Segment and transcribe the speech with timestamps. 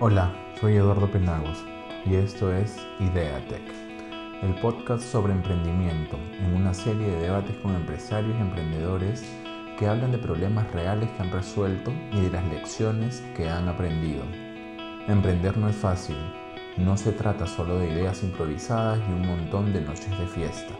[0.00, 1.64] Hola, soy Eduardo Penagos
[2.04, 3.62] y esto es Ideatec,
[4.42, 9.22] el podcast sobre emprendimiento en una serie de debates con empresarios y emprendedores
[9.78, 14.24] que hablan de problemas reales que han resuelto y de las lecciones que han aprendido.
[15.06, 16.16] Emprender no es fácil,
[16.76, 20.74] no se trata solo de ideas improvisadas y un montón de noches de fiesta.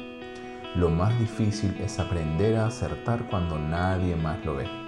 [0.75, 4.84] Lo más difícil es aprender a acertar cuando nadie más lo ve.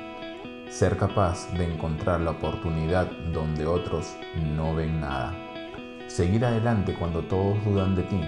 [0.71, 4.17] Ser capaz de encontrar la oportunidad donde otros
[4.57, 5.33] no ven nada.
[6.09, 8.21] Seguir adelante cuando todos dudan de ti.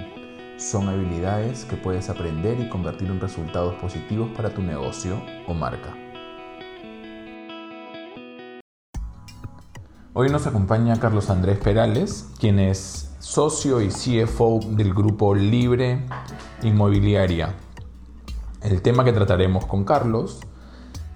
[0.57, 5.95] Son habilidades que puedes aprender y convertir en resultados positivos para tu negocio o marca.
[10.15, 16.07] Hoy nos acompaña Carlos Andrés Perales, quien es socio y CFO del grupo Libre
[16.63, 17.55] Inmobiliaria.
[18.63, 20.41] El tema que trataremos con Carlos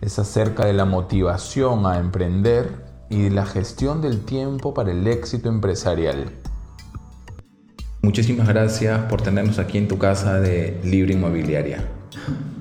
[0.02, 2.68] es acerca de la motivación a emprender
[3.08, 6.26] y de la gestión del tiempo para el éxito empresarial.
[8.02, 11.84] Muchísimas gracias por tenernos aquí en tu casa de Libre Inmobiliaria.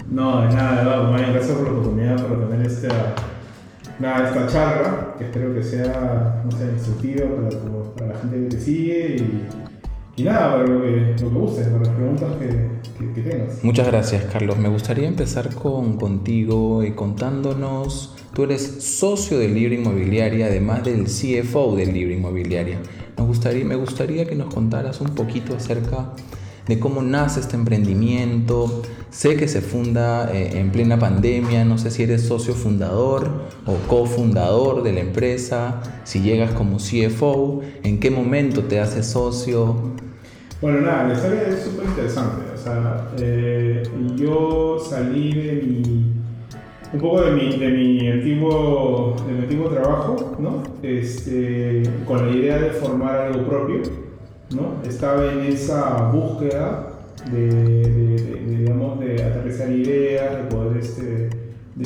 [0.09, 1.11] No, de nada, Eduardo.
[1.13, 3.15] Gracias por la oportunidad para tener esta,
[3.97, 8.55] nada, esta charla, que espero que sea, no sé, instructiva para, para la gente que
[8.55, 9.60] te sigue y
[10.17, 13.63] y nada, lo que, lo que guste, para las preguntas que, que, tengas.
[13.63, 14.57] Muchas gracias, Carlos.
[14.57, 21.05] Me gustaría empezar con, contigo y contándonos, tú eres socio de Libre Inmobiliaria, además del
[21.05, 22.79] CFO de Libre Inmobiliaria.
[23.17, 26.13] Me gustaría, me gustaría que nos contaras un poquito acerca
[26.67, 28.81] de cómo nace este emprendimiento.
[29.09, 33.29] Sé que se funda eh, en plena pandemia, no sé si eres socio fundador
[33.65, 39.75] o cofundador de la empresa, si llegas como CFO, en qué momento te haces socio.
[40.61, 42.53] Bueno, nada, la historia súper interesante.
[42.53, 43.81] O sea, eh,
[44.15, 46.13] yo salí de mi,
[46.93, 50.61] un poco de mi, de mi, antiguo, de mi antiguo trabajo, ¿no?
[50.83, 53.81] Este, con la idea de formar algo propio,
[54.55, 54.81] ¿no?
[54.87, 56.87] Estaba en esa búsqueda
[57.31, 61.29] de, de, digamos, de aterrizar ideas, de poder, este,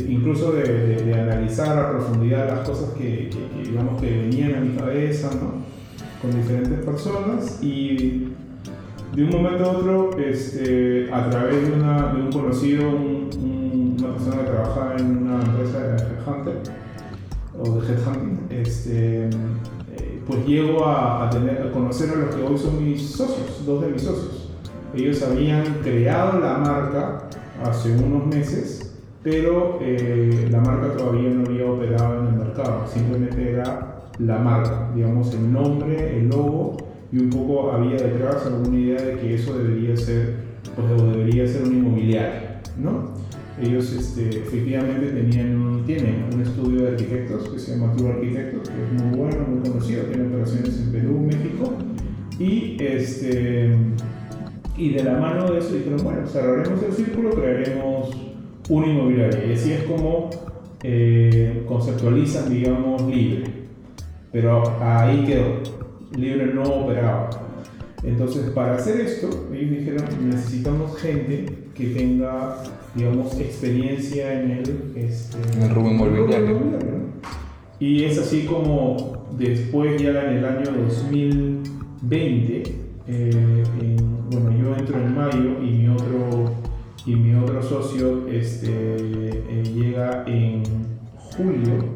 [0.08, 3.30] incluso de, analizar a profundidad las cosas que,
[3.64, 5.66] digamos, que venían a mi cabeza, ¿no?
[6.22, 8.30] Con diferentes personas y
[9.14, 14.50] de un momento a otro, este, a través de, una, un conocido, una persona que
[14.50, 16.58] trabaja en una empresa de headhunter
[17.58, 19.30] o de headhunting, este,
[20.36, 21.30] pues llego a,
[21.74, 24.50] conocer a los que hoy son mis socios, dos de mis socios.
[24.94, 27.30] Ellos habían creado la marca
[27.64, 33.52] hace unos meses, pero eh, la marca todavía no había operado en el mercado, simplemente
[33.52, 36.78] era la marca, digamos, el nombre, el logo
[37.12, 40.36] y un poco había detrás alguna idea de que eso debería ser,
[40.76, 42.42] pues, debería ser un inmobiliario,
[42.78, 43.15] ¿no?
[43.62, 48.84] Ellos este, efectivamente tenían tienen un estudio de arquitectos que se llama Tour Arquitectos, que
[48.84, 51.74] es muy bueno, muy conocido, tiene operaciones en Perú, México,
[52.40, 53.76] y, este,
[54.76, 58.10] y de la mano de eso dijeron, bueno, cerraremos el círculo, crearemos
[58.68, 60.32] un inmobiliario, y así es como
[60.84, 63.46] eh, conceptualizan, digamos, libre.
[64.32, 65.62] Pero ahí quedó
[66.18, 67.30] libre no operaba.
[68.04, 72.58] Entonces, para hacer esto, ellos dijeron, necesitamos gente que tenga,
[72.96, 76.60] digamos, experiencia en el, este, en el rubro inmobiliario.
[77.80, 82.64] Y es así como después, ya en el año 2020,
[83.08, 83.64] eh,
[84.32, 86.56] bueno, yo entro en mayo y mi otro,
[87.06, 90.64] y mi otro socio este, eh, llega en
[91.16, 91.94] julio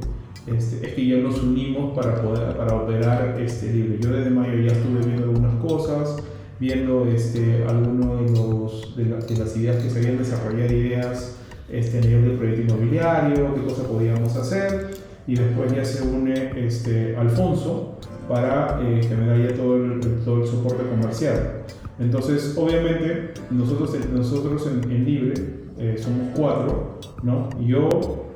[0.55, 3.99] este, es que ya nos unimos para poder para operar este libro.
[3.99, 6.17] Yo desde mayo ya estuve viendo algunas cosas,
[6.59, 11.37] viendo este, algunas de, los, de, las ideas que se habían desarrollado, ideas
[11.69, 14.91] este, a nivel del proyecto inmobiliario, qué cosas podíamos hacer,
[15.25, 17.97] y después ya se une este, Alfonso
[18.27, 21.63] para eh, generar ya todo el, todo el soporte comercial.
[21.99, 25.33] Entonces, obviamente, nosotros, nosotros en, en Libre
[25.77, 27.49] eh, somos cuatro, ¿no?
[27.59, 27.89] Yo,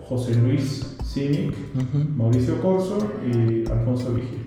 [0.08, 1.56] José Luis Simic,
[2.16, 4.46] Mauricio Corso y Alfonso Vigil.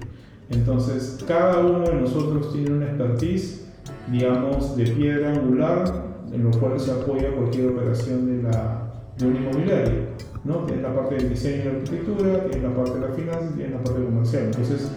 [0.50, 3.65] Entonces, cada uno de nosotros tiene una expertise,
[4.10, 9.36] digamos, de piedra angular, en lo cual se apoya cualquier operación de, la, de un
[9.36, 10.16] inmobiliario.
[10.44, 10.58] ¿no?
[10.58, 13.70] Tiene la parte del diseño y la arquitectura, tiene la parte de la finanzas, tiene
[13.70, 14.44] la parte comercial.
[14.44, 14.90] Entonces,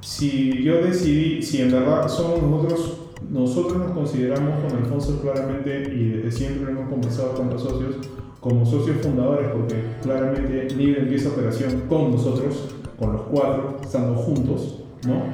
[0.00, 3.00] si yo decidí, si en verdad somos nosotros,
[3.30, 7.96] nosotros nos consideramos con Alfonso claramente y desde siempre hemos conversado con los socios,
[8.40, 14.84] como socios fundadores, porque claramente Libre empieza operación con nosotros, con los cuatro, estando juntos,
[15.06, 15.24] ¿no?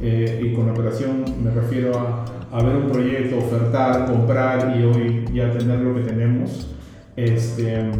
[0.00, 4.84] Eh, y con la operación me refiero a, a, ver un proyecto, ofertar, comprar y
[4.84, 6.68] hoy ya tener lo que tenemos.
[7.16, 7.90] Este,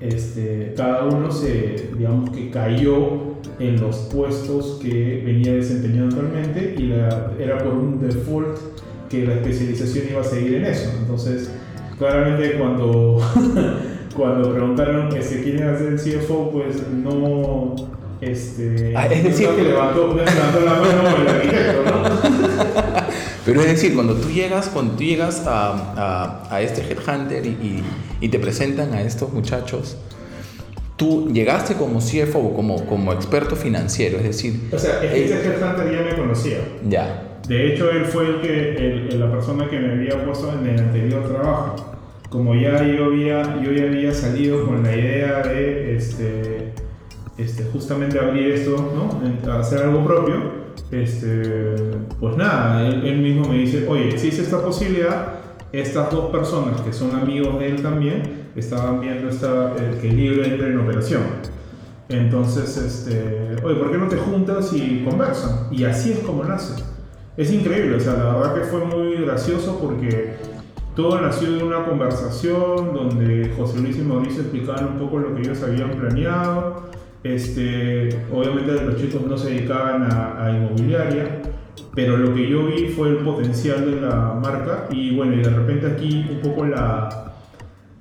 [0.00, 6.88] este, cada uno se, digamos que cayó en los puestos que venía desempeñando actualmente y
[6.88, 8.58] la, era por un default
[9.08, 10.90] que la especialización iba a seguir en eso.
[11.00, 11.50] Entonces,
[11.98, 13.20] claramente cuando,
[14.16, 17.74] cuando preguntaron que se quieren hacer el CFO, pues no...
[18.20, 22.33] Este, ah, es decir, que levantó, levantó la mano el arquitecto, ¿no?
[23.44, 27.50] Pero es decir, cuando tú llegas, cuando tú llegas a, a, a este headhunter y,
[27.50, 27.84] y,
[28.20, 29.98] y, te presentan a estos muchachos,
[30.96, 34.68] tú llegaste como CFO o como, como experto financiero, es decir...
[34.72, 36.58] O sea, este headhunter ya me conocía.
[36.88, 37.38] Ya.
[37.46, 40.80] De hecho, él fue el que, el, la persona que me había puesto en el
[40.80, 41.76] anterior trabajo.
[42.30, 46.72] Como ya yo, había, yo ya había salido con la idea de este,
[47.36, 49.52] este, justamente abrir esto, ¿no?
[49.52, 50.36] hacer algo propio,
[50.90, 51.74] este,
[52.20, 55.34] pues nada, él, mismo me dice, oye, existe esta posibilidad,
[55.72, 60.44] estas dos personas que son amigos de él también, estaban viendo esta, que el libro
[60.44, 61.22] entre en operación.
[62.08, 65.68] Entonces, este, oye, ¿por qué no te juntas y conversan?
[65.72, 66.74] Y así es como nace
[67.36, 70.34] es increíble, o sea, la verdad que fue muy gracioso porque
[70.94, 75.42] todo nació de una conversación donde José Luis y Mauricio explicaban un poco lo que
[75.42, 76.84] ellos habían planeado.
[77.24, 81.42] Este, obviamente los chicos no se dedicaban a, inmobiliaria,
[81.94, 85.48] pero lo que yo vi fue el potencial de la marca y bueno, y de
[85.50, 87.34] repente aquí un poco la,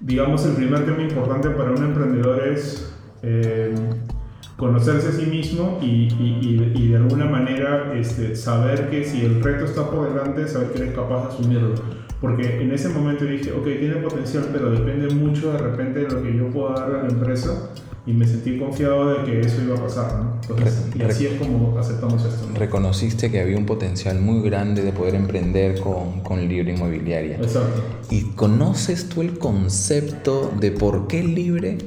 [0.02, 2.94] digamos, el primer tema importante para un emprendedor es...
[3.24, 3.74] Eh,
[4.58, 9.90] conocerse a sí mismo y, de alguna manera este, saber que si el reto está
[9.90, 11.74] por delante, saber que eres capaz de asumirlo.
[12.22, 16.24] Porque en ese momento dije, ok, tiene potencial, pero depende mucho de repente de lo
[16.24, 17.72] que yo pueda dar a la empresa
[18.06, 20.14] y me sentí confiado de que eso iba a pasar.
[20.16, 20.40] ¿no?
[20.42, 22.48] Entonces, y así es como aceptamos esto.
[22.54, 27.38] Reconociste que había un potencial muy grande de poder emprender con, con libre inmobiliaria.
[27.38, 27.82] Exacto.
[28.10, 31.78] ¿Y conoces tú el concepto de por qué libre?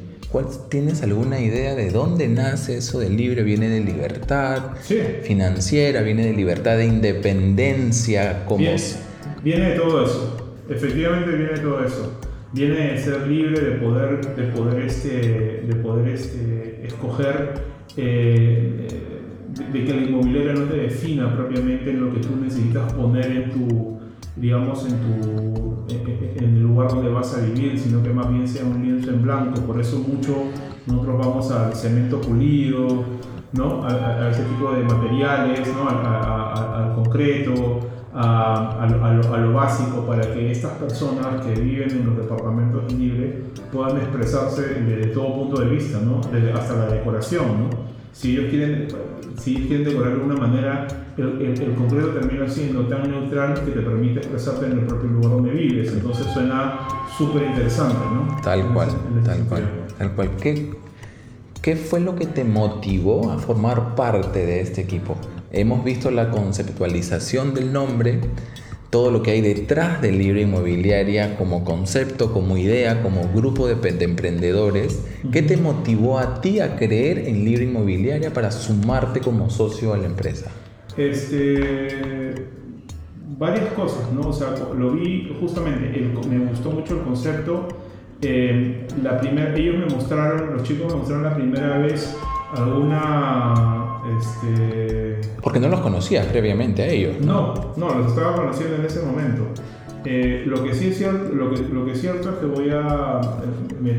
[0.69, 3.43] ¿Tienes alguna idea de dónde nace eso de libre?
[3.43, 4.75] ¿Viene de libertad
[5.23, 6.03] financiera?
[6.03, 8.45] ¿Viene de libertad de independencia?
[8.45, 8.67] Como...
[9.43, 10.37] Viene, de todo eso.
[10.69, 12.13] Efectivamente viene de todo eso.
[12.53, 17.55] Viene de ser libre, de poder, de poder, este, de poder este, escoger,
[17.97, 18.87] eh,
[19.73, 23.51] de, que la inmobiliaria no te defina propiamente en lo que tú necesitas poner en
[23.51, 23.99] tu,
[24.37, 28.65] digamos, en, tu, en el lugar donde vas a vivir, sino que más bien sea
[28.65, 29.61] un lienzo en blanco.
[29.63, 30.45] Por eso mucho
[30.87, 33.05] nosotros vamos al cemento pulido,
[33.53, 33.85] ¿no?
[33.85, 35.89] a, ese tipo de materiales, ¿no?
[35.89, 37.81] al concreto,
[38.19, 43.35] a, lo, lo, básico para que estas personas que viven en los departamentos libres
[43.71, 46.21] puedan expresarse desde todo punto de vista, ¿no?
[46.33, 47.47] desde, hasta la decoración.
[47.47, 47.71] ¿no?
[48.13, 48.89] Si ellos quieren,
[49.37, 50.87] si quieren decorar de alguna manera,
[51.19, 55.33] el, el, concreto termina siendo tan neutral que te permite expresarte en el propio lugar
[55.33, 55.93] donde vives.
[55.93, 58.41] Entonces suena súper interesante, ¿no?
[58.43, 58.89] Tal cual,
[59.25, 59.65] tal cual,
[59.99, 60.31] tal cual.
[60.41, 60.71] ¿Qué,
[61.61, 65.17] ¿Qué fue lo que te motivó a formar parte de este equipo?
[65.53, 68.21] Hemos visto la conceptualización del nombre,
[68.91, 74.05] todo lo que hay detrás del libro inmobiliaria como concepto, como idea, como grupo de,
[74.05, 75.05] emprendedores.
[75.33, 79.99] ¿Qué te motivó a ti a creer en libro inmobiliaria para sumarte como socio a
[79.99, 80.51] la empresa?
[80.97, 82.47] Este,
[83.39, 84.29] varias cosas, ¿no?
[84.29, 87.69] O sea, lo vi justamente, me gustó mucho el concepto.
[88.23, 92.17] Eh, la primera, ellos me mostraron, los chicos me mostraron la primera vez
[92.55, 93.86] alguna
[94.19, 95.21] este...
[95.43, 97.21] Porque no los conocías previamente a ellos.
[97.21, 99.45] No, no, los estaba conociendo en ese momento.
[100.05, 102.71] Eh, lo, que sí es cierto, lo, que, lo que es cierto es que voy
[102.71, 103.21] a...
[103.81, 103.93] Me,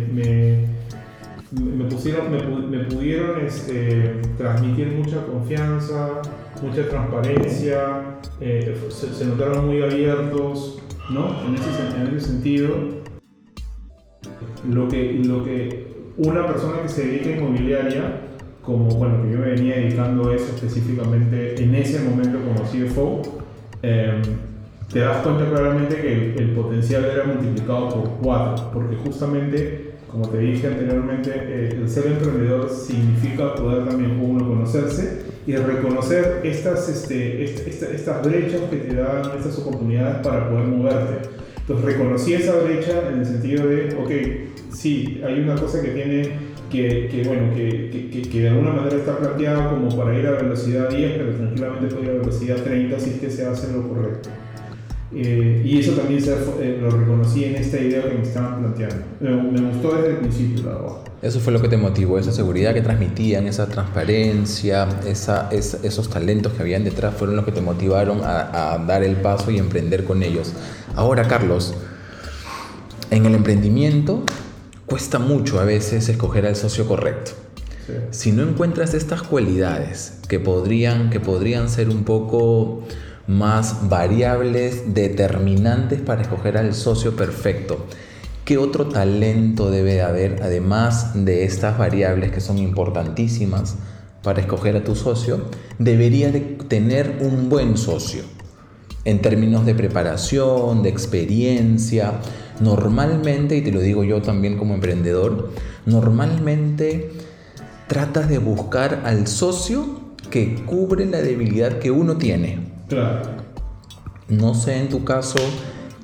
[1.52, 6.22] me, pusieron, me, pudieron este, transmitir mucha confianza,
[6.62, 11.30] mucha transparencia, eh, se, notaron muy abiertos, ¿no?
[11.46, 12.70] En ese, en ese sentido.
[14.70, 15.88] Lo que, lo que
[16.18, 18.27] una persona que se dedica a inmobiliaria
[18.68, 23.22] como, bueno, que yo me venía dedicando eso específicamente en ese momento como CFO,
[23.82, 24.22] em,
[24.92, 30.40] te das cuenta claramente que el, potencial era multiplicado por cuatro, porque justamente, como te
[30.40, 37.46] dije anteriormente, eh, el ser emprendedor significa poder también uno conocerse y reconocer estas, este,
[37.46, 41.30] estas brechas que te dan estas oportunidades para poder moverte.
[41.58, 46.57] Entonces reconocí esa brecha en el sentido de, ok, sí, hay una cosa que tiene
[46.70, 50.32] que, que bueno, que, que, que, de alguna manera está planteado como para ir a
[50.32, 53.88] velocidad 10, pero tranquilamente puede ir a velocidad 30 si es que se hace lo
[53.88, 54.30] correcto.
[55.14, 58.98] Eh, y eso también se, eh, lo reconocí en esta idea que me estaban planteando.
[59.22, 60.96] Me, gustó desde el principio, la verdad.
[61.22, 66.54] Eso fue lo que te motivó, esa seguridad que transmitían, esa transparencia, esa, esos talentos
[66.54, 70.04] que habían detrás fueron los que te motivaron a, a dar el paso y emprender
[70.04, 70.54] con ellos.
[70.96, 71.74] Ahora, Carlos,
[73.10, 74.24] en el emprendimiento
[74.88, 77.32] cuesta mucho a veces escoger al socio correcto.
[78.12, 82.84] Si no encuentras estas cualidades que podrían, que podrían ser un poco
[83.28, 87.86] más variables determinantes para escoger al socio perfecto,
[88.46, 93.76] ¿qué otro talento debe haber además de estas variables que son importantísimas
[94.24, 95.42] para escoger a tu socio?
[95.80, 98.24] Debería de tener un buen socio
[99.08, 102.20] en términos de preparación, de experiencia.
[102.60, 105.52] Normalmente, y te lo digo yo también como emprendedor,
[105.86, 107.12] normalmente
[107.88, 109.86] tratas de buscar al socio
[110.30, 112.60] que cubre la debilidad que uno tiene.
[112.90, 113.22] Claro.
[114.28, 115.38] No sé en tu caso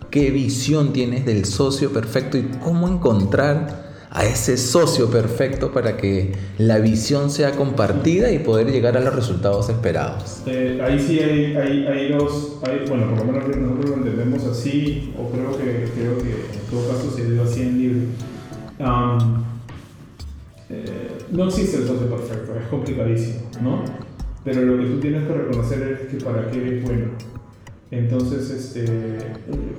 [0.09, 3.82] qué visión tienes del socio perfecto y cómo encontrar
[4.15, 9.15] a ese socio perfecto para que la visión sea compartida y poder llegar a los
[9.15, 10.43] resultados esperados.
[10.45, 15.31] Eh, ahí sí hay, hay, dos, bueno, por lo menos nosotros lo entendemos así, o
[15.31, 18.01] creo que, creo que en todo caso se dio así en libre.
[20.69, 23.83] Eh, no existe el socio perfecto, es complicadísimo, ¿no?
[24.43, 27.32] Pero lo que tú tienes que reconocer es que para qué es bueno.
[27.97, 28.85] Entonces, este,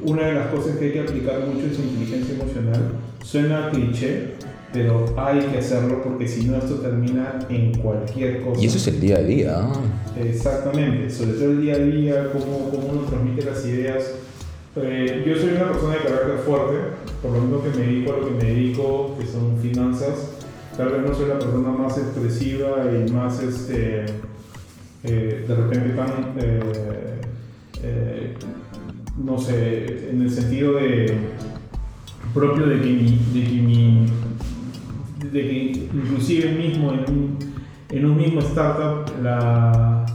[0.05, 2.93] una de las cosas que hay que aplicar mucho es inteligencia emocional.
[3.25, 4.35] Suena cliché,
[4.73, 8.61] pero hay que hacerlo porque si no esto termina en cualquier cosa.
[8.61, 9.69] Y eso es el día a día.
[10.17, 14.13] Exactamente, sobre todo el día a día, cómo, cómo uno transmite las ideas.
[14.77, 16.77] Eh, yo soy una persona de carácter fuerte,
[17.21, 20.31] por lo menos que me dedico a lo que me dedico, que son finanzas.
[20.77, 24.05] Tal vez no soy la persona más expresiva y más, este,
[25.03, 26.35] eh, de repente tan...
[26.39, 27.24] Eh,
[27.85, 28.35] eh,
[29.23, 31.15] no sé, en el sentido de
[32.33, 34.07] propio de que mi, de que, mi,
[35.31, 37.39] de que inclusive mismo en un,
[37.91, 40.07] en un mismo startup la,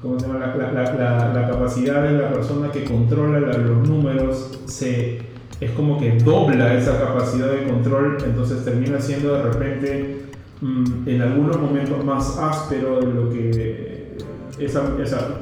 [0.00, 0.38] ¿cómo se llama?
[0.56, 5.18] La, la, la, capacidad de la persona que controla los números se,
[5.60, 10.22] es como que dobla esa capacidad de control, entonces termina siendo de repente
[10.62, 14.16] mm, en algunos momentos más áspero de lo que
[14.58, 14.82] esa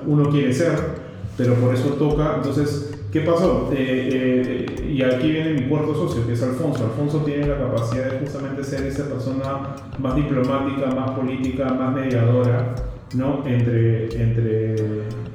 [0.06, 1.03] uno quiere ser
[1.37, 2.37] pero por eso toca.
[2.37, 3.71] Entonces, ¿qué pasó?
[3.73, 6.85] Eh, eh, y aquí viene mi cuarto socio, que es Alfonso.
[6.85, 12.75] Alfonso tiene la capacidad de justamente ser esa persona más diplomática, más política, más mediadora,
[13.14, 13.43] ¿no?
[13.47, 14.76] Entre, entre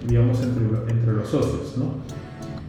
[0.08, 1.94] digamos, entre, entre los socios, ¿no?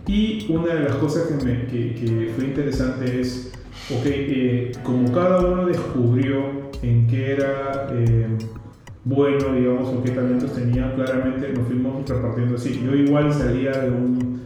[0.06, 3.52] Y una de las cosas que, me, que, que fue interesante es,
[3.90, 7.86] ok, eh, como cada uno descubrió en qué era
[9.10, 12.80] bueno, digamos, o qué talentos tenía, claramente nos fuimos repartiendo así.
[12.84, 14.40] Yo igual salía de un,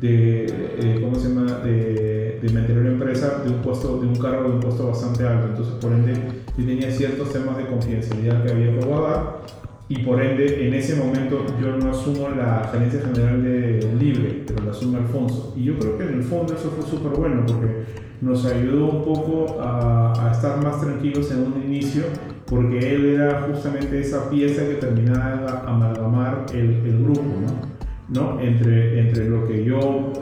[0.00, 4.16] de, eh, ¿cómo se llama?, de, de mi anterior empresa, de un puesto, de un
[4.16, 6.14] cargo de un puesto bastante alto, entonces por ende
[6.56, 9.40] yo tenía ciertos temas de confidencialidad que había que guardar
[9.88, 14.64] y por ende en ese momento yo no asumo la gerencia general de Libre, pero
[14.64, 15.54] la asume Alfonso.
[15.56, 17.84] Y yo creo que en el fondo eso fue súper bueno porque
[18.20, 22.04] nos ayudó un poco a, estar más tranquilos en un inicio
[22.46, 28.34] porque él era justamente esa pieza que terminaba de amalgamar el, el grupo, ¿no?
[28.34, 28.40] ¿no?
[28.40, 30.12] Entre, entre lo que yo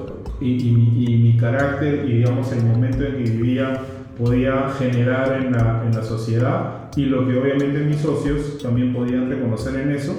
[0.41, 3.81] y, y, mi carácter y digamos el momento en que vivía
[4.19, 9.29] podía generar en la, en la sociedad y lo que obviamente mis socios también podían
[9.29, 10.15] reconocer en eso,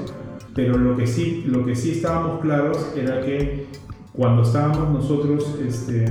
[0.53, 3.65] pero lo que sí, lo que sí estábamos claros era que
[4.13, 6.05] cuando estábamos nosotros, este,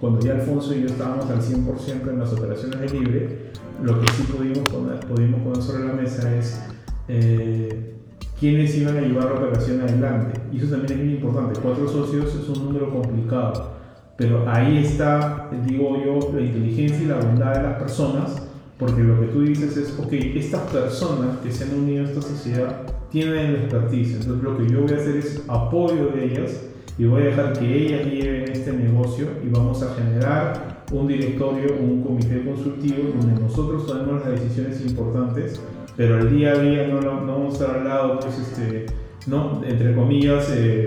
[0.00, 3.38] cuando ya Alfonso y yo estábamos al 100% en las operaciones de libre,
[3.82, 6.60] lo que sí pudimos poner, pudimos poner sobre la mesa es
[7.08, 7.94] eh,
[8.38, 10.40] quiénes iban a llevar la operación adelante.
[10.52, 11.60] Y eso también es muy importante.
[11.60, 13.72] Cuatro socios es un número complicado,
[14.16, 18.47] pero ahí está, digo yo, la inteligencia y la bondad de las personas,
[18.78, 22.22] porque lo que tú dices es, ok, estas personas que se han unido a esta
[22.22, 26.60] sociedad tienen el expertise, entonces lo que yo voy a hacer es apoyo de ellas
[26.96, 31.76] y voy a dejar que ellas lleven este negocio y vamos a generar un directorio
[31.78, 35.60] un comité consultivo donde nosotros tomemos las decisiones importantes,
[35.96, 38.86] pero el día a día no, no, vamos a estar al lado, pues, este,
[39.26, 40.86] no, entre comillas, eh,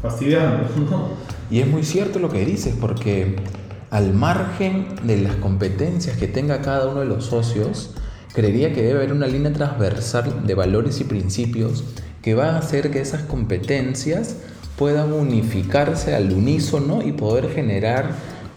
[0.00, 0.64] fastidiando.
[1.50, 3.34] Y es muy cierto lo que dices, porque
[3.90, 7.90] al margen de las competencias que tenga cada uno de los socios,
[8.32, 11.84] creería que debe haber una línea transversal de valores y principios
[12.22, 14.36] que va a hacer que esas competencias
[14.76, 18.12] puedan unificarse al unísono y poder generar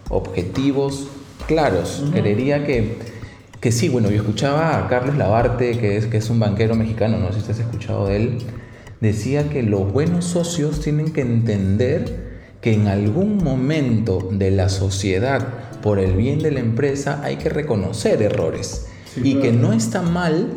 [0.09, 1.07] objetivos
[1.47, 2.03] claros.
[2.13, 2.97] Creería que,
[3.59, 7.17] que sí, bueno, yo escuchaba a Carlos Labarte, que es, que es un banquero mexicano,
[7.17, 8.37] no sé si has escuchado de él,
[9.01, 12.32] decía que los buenos socios tienen que entender
[12.63, 15.45] que en algún momento de la sociedad,
[15.81, 18.87] por el bien de la empresa, hay que reconocer errores
[19.21, 20.47] y que no está mal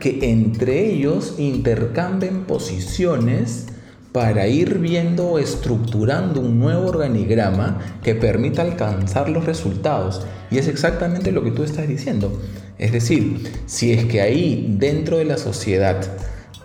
[0.00, 3.66] que entre ellos intercambien posiciones
[4.10, 10.24] para ir viendo, estructurando un nuevo organigrama que permita alcanzar los resultados.
[10.50, 12.40] Y es exactamente lo que tú estás diciendo.
[12.78, 16.02] Es decir, si es que ahí dentro de la sociedad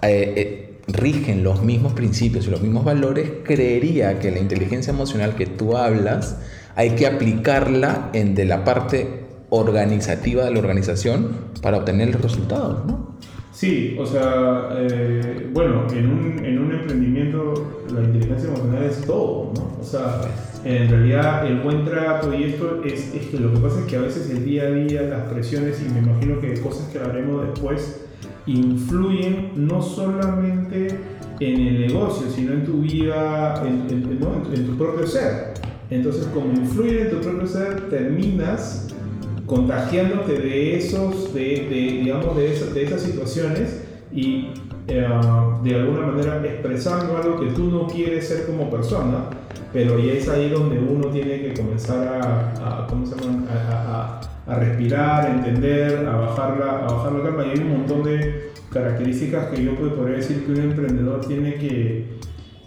[0.01, 5.35] eh, eh, rigen los mismos principios y los mismos valores, creería que la inteligencia emocional
[5.35, 6.37] que tú hablas
[6.75, 12.85] hay que aplicarla en de la parte organizativa de la organización para obtener los resultados,
[12.85, 13.17] ¿no?
[13.51, 19.51] Sí, o sea, eh, bueno, en un, en un emprendimiento la inteligencia emocional es todo,
[19.53, 19.77] ¿no?
[19.81, 20.21] O sea,
[20.63, 23.97] en realidad el buen trato y esto es, es, que lo que pasa es que
[23.97, 27.47] a veces el día a día, las presiones y me imagino que cosas que haremos
[27.47, 28.05] después
[28.53, 30.87] influyen no solamente
[31.39, 35.53] en el negocio, sino en tu vida, en, en, en tu propio ser.
[35.89, 38.87] Entonces, como influyen en tu propio ser, terminas
[39.45, 44.49] contagiándote de esos, de, digamos, de, de, esas situaciones y
[44.87, 45.07] eh,
[45.63, 49.25] de alguna manera expresando algo que tú no quieres ser como persona,
[49.73, 52.87] pero ya es ahí donde uno tiene que comenzar a,
[54.55, 57.45] respirar, a entender, a bajar, la, a bajar la calma.
[57.45, 62.19] Y hay un montón de características que yo podría decir que un emprendedor tiene que,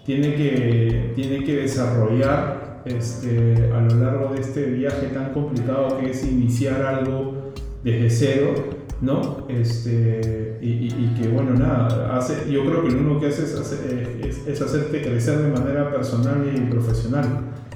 [0.05, 6.11] tiene que, tiene que desarrollar este, a lo largo de este viaje tan complicado que
[6.11, 8.53] es iniciar algo desde cero,
[9.01, 9.45] ¿no?
[9.49, 14.61] Este, y, que, bueno, nada, hace, yo creo que lo único que hace es, es,
[14.61, 17.25] hacerte crecer de manera personal y profesional.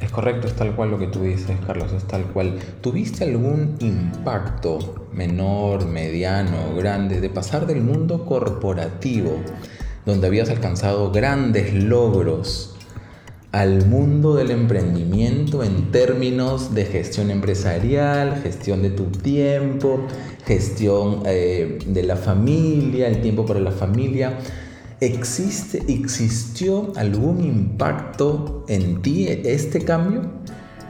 [0.01, 2.59] Es correcto, es tal cual lo que tú dices, Carlos, es tal cual.
[2.81, 9.39] ¿Tuviste algún impacto menor, mediano, grande de pasar del mundo corporativo,
[10.05, 12.77] donde habías alcanzado grandes logros,
[13.51, 20.05] al mundo del emprendimiento en términos de gestión empresarial, gestión de tu tiempo,
[20.45, 24.37] gestión eh, de la familia, el tiempo para la familia.
[24.99, 30.21] ¿Existe, ¿Existió algún impacto en ti este cambio?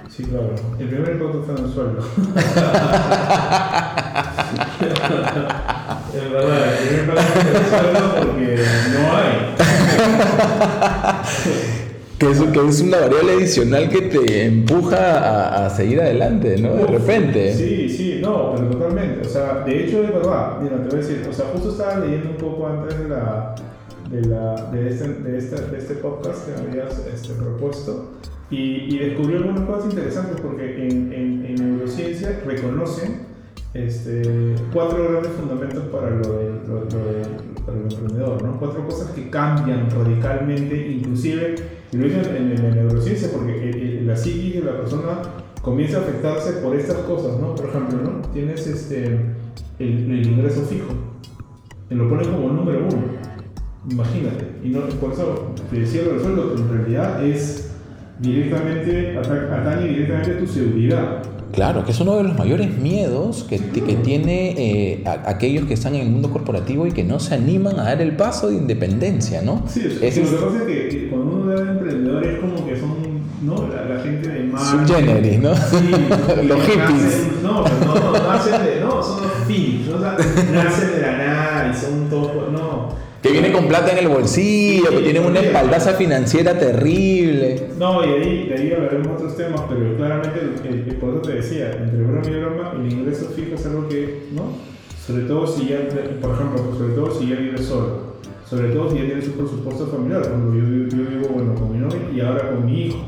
[0.10, 0.56] Sí, claro.
[0.80, 2.00] El primer impacto fue en el sueldo.
[6.16, 8.56] es verdad, el primer impacto fue en el sueldo porque
[8.94, 9.34] no hay.
[12.18, 16.74] Que es, que es una variable adicional que te empuja a, a, seguir adelante, ¿no?
[16.76, 17.54] De repente.
[17.54, 19.28] Sí, sí, no, pero totalmente.
[19.28, 20.60] O sea, de hecho es verdad.
[20.62, 23.54] Mira, te voy a decir, o sea, justo estaba leyendo un poco antes de la
[24.10, 28.12] de, la, de, este, de, este, de este podcast que habías este, propuesto
[28.50, 33.28] y, y, descubrí algunas cosas interesantes porque en, en, en neurociencia reconocen
[33.74, 37.24] este, cuatro grandes fundamentos para lo, de, lo, de,
[37.66, 38.60] para el emprendedor, ¿no?
[38.60, 41.56] cuatro cosas que cambian radicalmente, inclusive,
[41.92, 45.20] lo dicen en, en, neurociencia, porque la psiquis de la persona
[45.62, 47.54] comienza a afectarse por estas cosas, ¿no?
[47.54, 48.22] Por ejemplo, ¿no?
[48.30, 49.06] Tienes este,
[49.80, 50.94] el, el ingreso fijo,
[51.90, 53.04] te lo pones como número uno,
[53.90, 57.72] imagínate, y no, por eso te decía el sueldo, pero en realidad es
[58.20, 61.24] directamente, atañe directamente a tu seguridad.
[61.54, 65.96] Claro, que es uno de los mayores miedos que, que tiene eh, aquellos que están
[65.96, 69.42] en el mundo corporativo y que no se animan a dar el paso de independencia,
[69.42, 69.64] ¿no?
[69.68, 72.98] Sí, es, lo que pasa es que, cuando uno da emprendedores es como que son
[73.44, 73.68] ¿no?
[73.70, 74.70] la, la gente de más...
[74.70, 75.56] Subgeneris, ¿no?
[75.56, 75.90] Sí,
[76.48, 77.28] los hippies.
[77.42, 80.00] no, no, no, nacen de, no, son los hippies, ¿no?
[80.00, 84.90] nacen de la nada y son todos, no que viene con plata en el bolsillo,
[84.90, 87.70] que tienen una espaldaza financiera terrible.
[87.78, 91.34] No, y ahí, de ahí hablaremos otros temas, pero claramente, el, el, por eso te
[91.34, 94.44] decía, entre broma y broma, el ingreso fijo es algo que, ¿no?
[95.06, 95.78] Sobre todo si ya,
[96.22, 99.88] por ejemplo, sobre todo si ya vives solo, sobre todo si ya tienes un presupuesto
[99.88, 103.00] familiar, cuando yo, yo, vivo, bueno, con mi novia y ahora con mi hijo.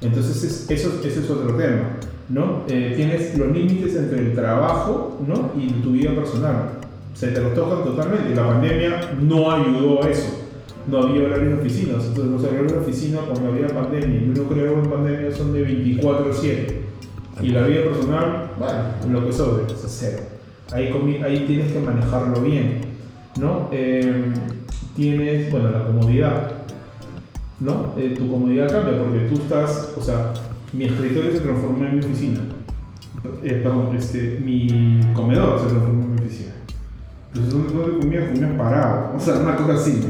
[0.00, 1.98] Entonces, es, eso, ese es otro tema,
[2.28, 2.64] ¿no?
[2.68, 5.52] Eh, tienes los límites entre el trabajo, ¿no?
[5.56, 6.81] Y tu vida personal
[7.14, 8.32] se te los tocan totalmente.
[8.32, 10.38] Y la pandemia no ayudó a eso.
[10.86, 12.04] No había horarios de oficinas.
[12.06, 15.66] Entonces los horarios de oficina cuando había pandemia y uno creo en pandemia son de
[15.66, 16.82] 24-7.
[17.40, 20.22] Y la vida personal, bueno, lo que sobre, es cero.
[20.72, 20.90] Ahí,
[21.24, 22.92] ahí tienes que manejarlo bien.
[23.38, 23.68] ¿no?
[23.72, 24.32] Eh,
[24.96, 26.52] tienes, bueno, la comodidad.
[27.60, 27.94] ¿no?
[27.96, 30.32] Eh, tu comodidad cambia porque tú estás, o sea,
[30.72, 32.40] mi escritorio se transformó en mi oficina.
[33.42, 36.52] Eh, perdón, este, mi comedor se transformó en mi oficina.
[37.34, 39.16] Entonces, donde comía, comía parado.
[39.16, 40.00] O sea, una cosa así,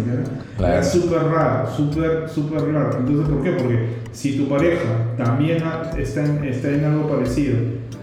[0.59, 2.99] ¿me Era súper raro, súper, súper raro.
[2.99, 3.51] Entonces, ¿por qué?
[3.53, 5.63] Porque si tu pareja también
[5.97, 7.57] está en, está en algo parecido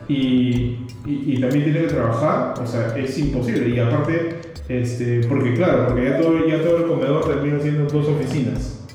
[0.08, 3.70] y, y, y, también tiene que trabajar, o sea, es imposible.
[3.70, 4.38] Y aparte,
[4.70, 8.88] este, porque claro, porque ya todo, ya todo el comedor termina siendo dos oficinas.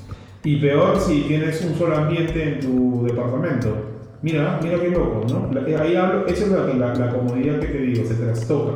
[0.43, 3.75] Y peor si tienes un solo ambiente en tu departamento.
[4.21, 5.51] Mira, mira qué loco, ¿no?
[5.79, 8.73] Ahí hablo, esa es la, la, la comodidad que te digo, se trastoca.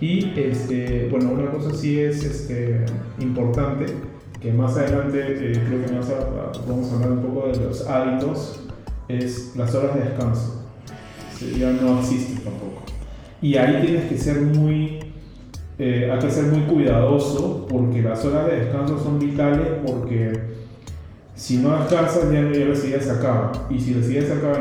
[0.00, 2.84] Y este, bueno, una cosa sí es este,
[3.20, 3.86] importante,
[4.40, 7.86] que más adelante eh, creo que más a- vamos a hablar un poco de los
[7.86, 8.60] hábitos,
[9.08, 10.60] es las horas de descanso.
[11.58, 12.82] Ya no existen tampoco.
[13.42, 15.00] Y ahí tienes que ser muy,
[15.78, 20.32] eh, hay que ser muy cuidadoso porque las horas de descanso son vitales porque
[21.34, 23.52] si no descansas ya, ya la se acaba.
[23.70, 24.58] Y si la se acaba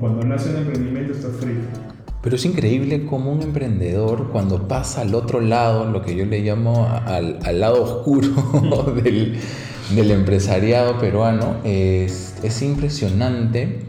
[0.00, 1.87] cuando nace un emprendimiento estás frito.
[2.22, 6.40] Pero es increíble cómo un emprendedor cuando pasa al otro lado, lo que yo le
[6.40, 9.38] llamo al, al lado oscuro del,
[9.94, 13.86] del empresariado peruano, es, es impresionante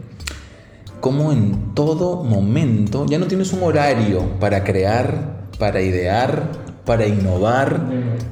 [1.00, 7.80] cómo en todo momento ya no tienes un horario para crear, para idear, para innovar.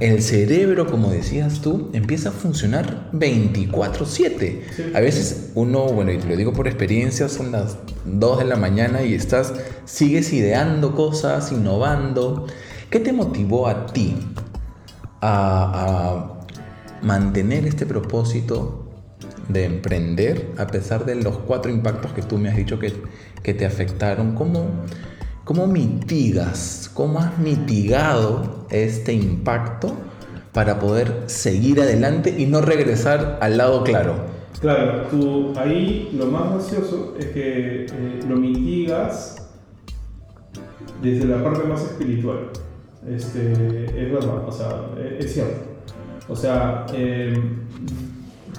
[0.01, 4.65] El cerebro, como decías tú, empieza a funcionar 24/7.
[4.75, 4.93] Sí.
[4.97, 8.57] A veces uno, bueno, y te lo digo por experiencia, son las 2 de la
[8.57, 12.49] mañana y estás, sigues ideando cosas, innovando.
[12.91, 14.17] ¿Qué te motivó a ti
[15.21, 16.41] a,
[17.01, 18.89] a mantener este propósito
[19.49, 22.93] de emprender a pesar de los cuatro impactos que tú me has dicho que,
[23.41, 24.35] que te afectaron?
[24.35, 24.67] ¿Cómo,
[25.49, 29.95] ¿Cómo mitigas, cómo has mitigado este impacto
[30.53, 34.17] para poder seguir adelante y no regresar al lado claro?
[34.61, 39.49] Claro, tú ahí lo más gracioso es que eh, lo mitigas
[41.01, 42.51] desde la parte más espiritual.
[43.09, 44.69] Este, es verdad, o sea,
[45.19, 45.61] es, es cierto.
[46.29, 47.43] O sea, eh,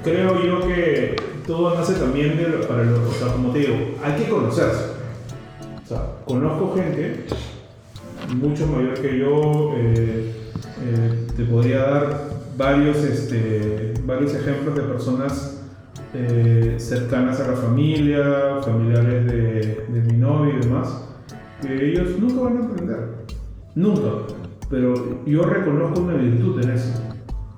[0.04, 4.14] creo yo que todo nace también de para lo, o sea, como te digo, hay
[4.14, 4.99] que conocerse.
[5.90, 7.26] O sea, conozco gente
[8.36, 10.36] mucho mayor que yo, eh,
[10.86, 15.64] eh, te podría dar varios, este, varios ejemplos de personas
[16.14, 21.06] eh, cercanas a la familia, familiares de, mi novio y demás,
[21.60, 23.00] que ellos nunca van a emprender.
[23.74, 24.10] Nunca.
[24.70, 27.02] Pero yo reconozco una virtud en eso.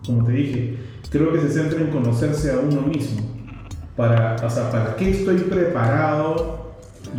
[0.05, 0.77] Como te dije,
[1.09, 3.29] creo que se centra en conocerse a uno mismo.
[3.97, 6.60] Para, o sea, ¿para qué estoy preparado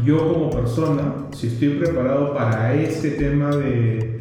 [0.05, 1.15] yo como persona?
[1.33, 4.21] Si estoy preparado para este tema de,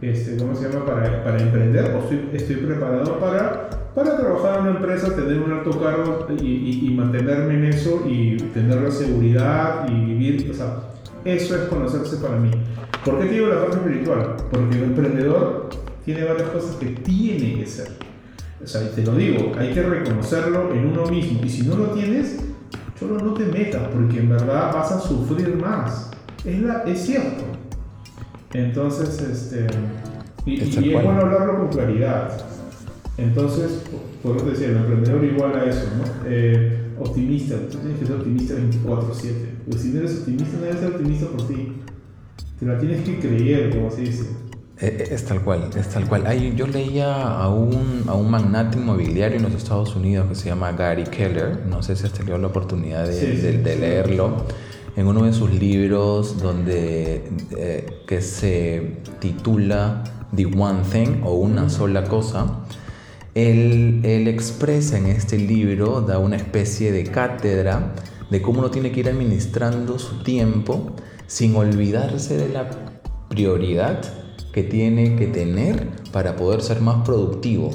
[0.00, 0.84] este, ¿cómo se llama?
[0.86, 5.52] Para, para emprender o estoy, estoy preparado para, para trabajar en una empresa, tener un
[5.52, 10.54] alto cargo y, y- y mantenerme en eso y tener la seguridad y vivir, o
[10.54, 10.76] sea,
[11.24, 12.50] eso es conocerse para mí.
[13.04, 14.36] ¿Por qué te digo la parte espiritual?
[14.50, 15.68] Porque el emprendedor
[16.04, 17.88] tiene varias cosas que tiene que ser.
[18.62, 21.40] O sea, te lo digo, hay que reconocerlo en uno mismo.
[21.44, 22.38] Y si no lo tienes,
[23.02, 26.10] solo no te metas, porque en verdad vas a sufrir más.
[26.44, 27.44] Es, la, es cierto.
[28.52, 29.66] Entonces, este.
[30.44, 32.44] Y, Es y bueno hablarlo con claridad.
[33.16, 33.82] Entonces,
[34.24, 36.04] eso decía, el emprendedor igual a eso, ¿no?
[36.26, 39.32] Eh, optimista, tú tienes que ser optimista 24-7.
[39.68, 41.72] Pues si no eres optimista, no debes ser optimista por ti.
[42.58, 44.24] Te la tienes que creer, como se dice.
[44.82, 46.26] Eh, eh, Es tal cual, es tal cual.
[46.26, 50.46] Hay- yo leía a un, a un magnate inmobiliario en los Estados Unidos que se
[50.48, 54.44] llama Gary Keller, no sé si has tenido la oportunidad de, Sí, de- de leerlo,
[54.96, 57.22] en uno de sus libros donde,
[57.56, 60.02] eh, que se titula
[60.34, 62.58] The One Thing o Una sola cosa.
[63.34, 67.92] Él, él expresa en este libro, da una especie de cátedra
[68.30, 70.92] de cómo uno tiene que ir administrando su tiempo
[71.26, 72.68] sin olvidarse de la
[73.30, 74.00] prioridad
[74.52, 77.70] que tiene que tener para poder ser más productivo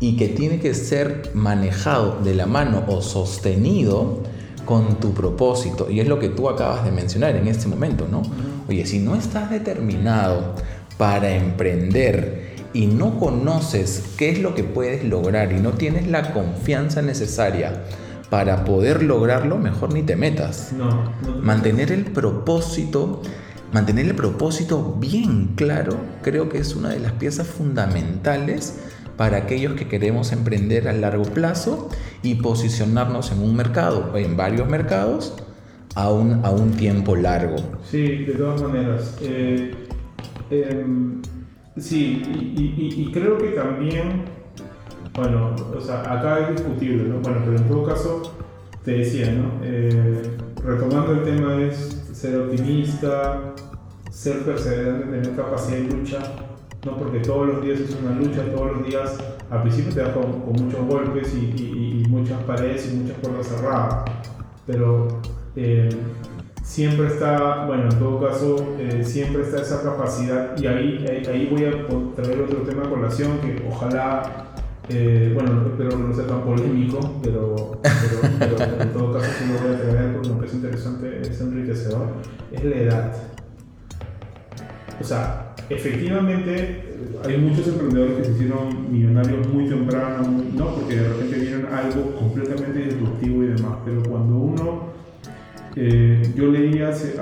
[0.00, 4.20] y que tiene que ser manejado de la mano o sostenido
[4.64, 5.90] con tu propósito.
[5.90, 8.22] Y es lo que tú acabas de mencionar en este momento, ¿no?
[8.68, 10.54] Oye, si no estás determinado
[10.98, 16.32] para emprender y no conoces qué es lo que puedes lograr y no tienes la
[16.32, 17.84] confianza necesaria
[18.30, 20.72] para poder lograrlo, mejor ni te metas.
[20.76, 20.86] No,
[21.22, 23.22] no te Mantener el propósito,
[23.74, 28.78] mantener el propósito bien claro, creo que es una de las piezas fundamentales
[29.16, 31.88] para aquellos que queremos emprender a largo plazo
[32.22, 35.34] y posicionarnos en un mercado o en varios mercados
[35.96, 37.56] a un, a un tiempo largo.
[37.82, 39.18] Sí, de todas maneras.
[39.20, 39.74] Eh,
[40.50, 41.20] em,
[41.76, 42.22] sí,
[42.56, 44.22] y, creo que también,
[45.14, 47.18] bueno, o sea, acá es discutible, ¿no?
[47.18, 48.22] Bueno, pero en todo caso,
[48.84, 49.50] te decía, ¿no?
[49.64, 53.52] Eh, retomando el tema es ser optimista,
[54.24, 56.18] ser perseverante, tener capacidad de lucha,
[56.86, 56.96] ¿no?
[56.96, 59.18] Porque todos los días es una lucha, todos los días,
[59.50, 64.04] al principio te das con, muchos golpes y, muchas paredes y muchas puertas cerradas,
[64.66, 65.08] pero
[65.56, 65.90] eh,
[66.62, 71.64] siempre está, bueno, en todo caso, eh, siempre está esa capacidad y ahí, ahí, voy
[71.66, 74.22] a traer otro tema a colación que ojalá,
[74.88, 79.74] eh, bueno, espero que no sea tan polémico, pero en todo caso sí lo voy
[79.74, 82.06] a traer porque me parece interesante, es enriquecedor,
[82.52, 83.33] es la edad.
[85.00, 90.74] O sea, efectivamente hay muchos emprendedores que se hicieron millonarios muy temprano, ¿no?
[90.74, 93.78] Porque de repente vieron algo completamente disruptivo y demás.
[93.84, 94.92] Pero cuando uno,
[95.76, 97.14] eh, yo leí hace,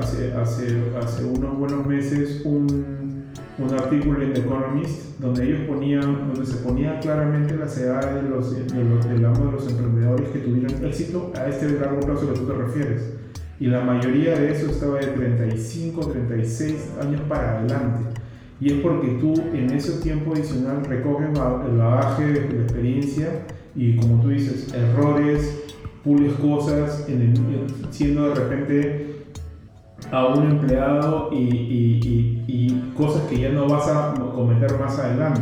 [1.24, 3.22] unos buenos meses un,
[3.78, 8.50] artículo en The Economist donde ellos ponían, donde se ponía claramente las edades de los,
[8.52, 12.54] de los, de los emprendedores que tuvieron éxito a este largo plazo que tú te
[12.54, 13.21] refieres.
[13.62, 18.20] Y la mayoría de eso estaba de 35, 36 años para adelante.
[18.60, 23.28] Y es porque tú en ese tiempo adicional recoges el bagaje de la experiencia
[23.76, 25.62] y como tú dices, errores,
[26.02, 27.34] pules cosas, en
[27.90, 29.26] siendo de repente
[30.10, 35.40] a un empleado y, y, y, cosas que ya no vas a cometer más adelante.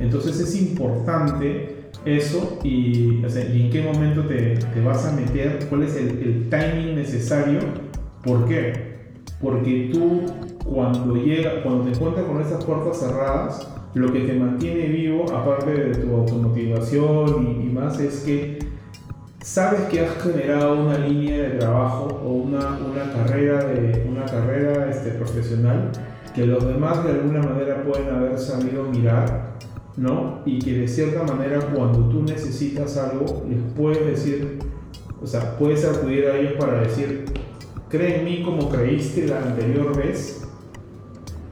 [0.00, 1.73] Entonces es importante
[2.04, 6.48] eso y, y en qué momento te, te, vas a meter, cuál es el, el
[6.50, 7.60] timing necesario.
[8.22, 8.94] ¿Por qué?
[9.40, 10.22] Porque tú
[10.64, 15.72] cuando, llega, cuando te encuentras con esas puertas cerradas, lo que te mantiene vivo, aparte
[15.72, 18.58] de tu automotivación y, y más, es que
[19.44, 24.90] sabes que has generado una línea de trabajo o una, una carrera, de, una carrera
[24.90, 25.90] este, profesional
[26.34, 29.52] que los demás de alguna manera pueden haber sabido mirar,
[29.96, 30.40] ¿no?
[30.44, 34.58] Y que de cierta manera cuando tú necesitas algo, les puedes decir,
[35.22, 37.24] o sea, puedes acudir a ellos para decir,
[37.88, 40.42] cree en mí como creíste la anterior vez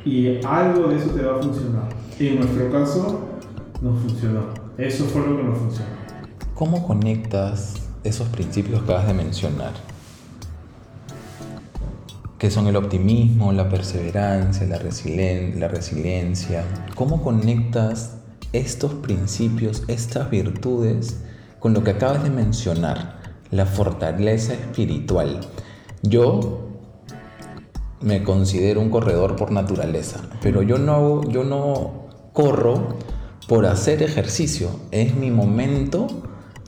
[0.04, 1.88] y algo de eso te va a funcionar.
[2.18, 3.28] Y en nuestro caso,
[3.80, 4.46] no funcionó.
[4.76, 5.90] Eso fue lo que no funcionó.
[6.54, 7.74] ¿Cómo conectas
[8.04, 9.72] esos principios que acabas de mencionar?
[12.38, 16.64] Que son el optimismo, la perseverancia, la, la resiliencia.
[16.96, 18.21] ¿Cómo conectas
[18.52, 21.20] estos principios, estas virtudes,
[21.58, 25.40] con lo que acabas de mencionar, la fortaleza espiritual?
[26.02, 26.68] Yo
[28.00, 32.96] me considero un corredor por naturaleza, pero yo no, yo no corro
[33.46, 36.06] por hacer ejercicio, es mi momento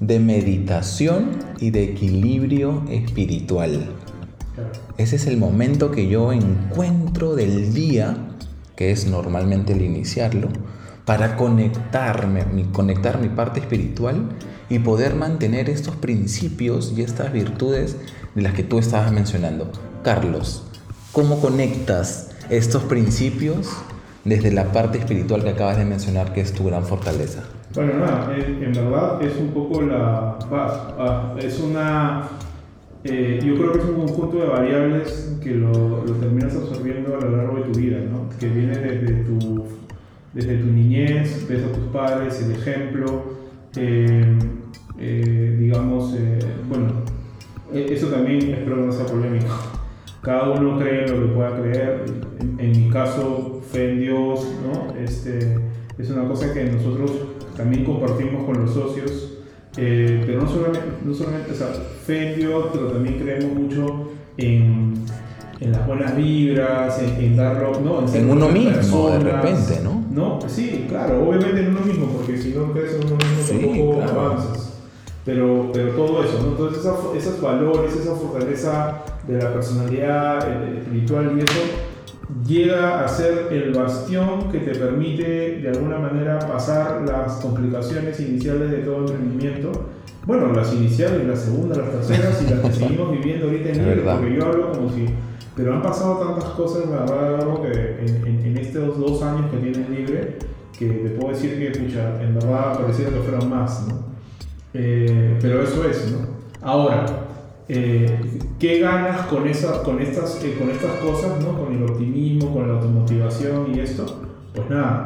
[0.01, 3.87] de meditación y de equilibrio espiritual.
[4.99, 8.17] Ese es el momento que yo encuentro del día,
[8.77, 10.49] que es normalmente el iniciarlo,
[11.05, 14.31] para conectarme, conectar mi parte espiritual
[14.69, 17.97] y poder mantener estos principios y estas virtudes
[18.35, 19.71] de las que tú estabas mencionando.
[20.03, 20.65] Carlos,
[21.15, 23.71] ¿Cómo conectas estos principios
[24.25, 27.45] desde la parte espiritual que acabas de mencionar, que es tu gran fortaleza?
[27.73, 30.37] Bueno, nada, en, verdad es un poco la...
[31.39, 32.25] Es una...
[33.05, 37.21] Eh, yo creo que es un conjunto de variables que lo, lo, terminas absorbiendo a
[37.21, 38.29] lo largo de tu vida, ¿no?
[38.37, 39.65] que viene desde tu,
[40.35, 43.35] desde tu niñez, ves a tus padres, el ejemplo,
[43.77, 44.39] eh,
[44.99, 46.15] eh, digamos,
[46.69, 47.05] bueno,
[47.73, 49.55] e, eso también espero no sea polémico
[50.25, 52.05] cada uno cree lo que pueda creer.
[52.59, 54.95] En, mi caso, fe en Dios, ¿no?
[54.99, 55.59] Este,
[55.99, 57.13] es una cosa que nosotros
[57.57, 59.39] también compartimos con los socios,
[59.77, 61.15] eh, pero no solamente, no
[62.07, 65.04] fe en Dios, pero también creemos mucho en,
[65.61, 68.05] en las buenas vibras, en, darlo, ¿no?
[68.13, 70.05] En, uno mismo, de repente, ¿no?
[70.11, 74.03] No, sí, claro, obviamente en uno mismo, porque si no crees en uno mismo tampoco
[74.03, 74.71] avanzas.
[75.25, 76.49] Pero, pero todo eso, ¿no?
[76.49, 76.85] Entonces
[77.17, 81.61] esos valores, esa fortaleza de la personalidad espiritual y eso
[82.47, 88.71] llega a ser el bastión que te permite de alguna manera pasar las complicaciones iniciales
[88.71, 89.73] de todo emprendimiento.
[90.27, 94.03] Bueno, las iniciales, las segundas, las terceras y las que seguimos viviendo ahorita en Libre,
[94.05, 95.07] porque yo hablo como si...
[95.57, 100.39] Pero han pasado tantas cosas, la verdad, que en, estos dos años que tienes libre,
[100.77, 104.15] que te puedo decir que, pucha, en verdad pareciera que fueron más, ¿no?
[104.75, 106.27] Eh, pero eso es, ¿no?
[106.61, 107.07] Ahora,
[107.69, 111.57] eh, ¿qué ganas con, esa, con, estas, eh, con estas cosas, ¿no?
[111.57, 114.07] Con el optimismo, con la automotivación y esto.
[114.53, 115.05] Pues nada,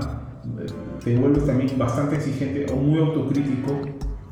[1.05, 3.79] te vuelves también bastante exigente o muy autocrítico,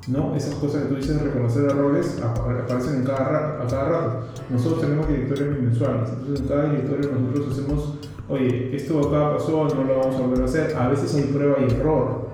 [0.09, 0.35] ¿no?
[0.37, 4.19] Esas cosas que tú dices de reconocer errores aparecen en cada, a cada rato.
[4.51, 7.95] Nosotros tenemos directorios mensuales, entonces en cada directorio nosotros hacemos,
[8.29, 10.77] oye, esto acá pasó, no lo vamos a volver a hacer.
[10.77, 12.27] A veces hay prueba y error.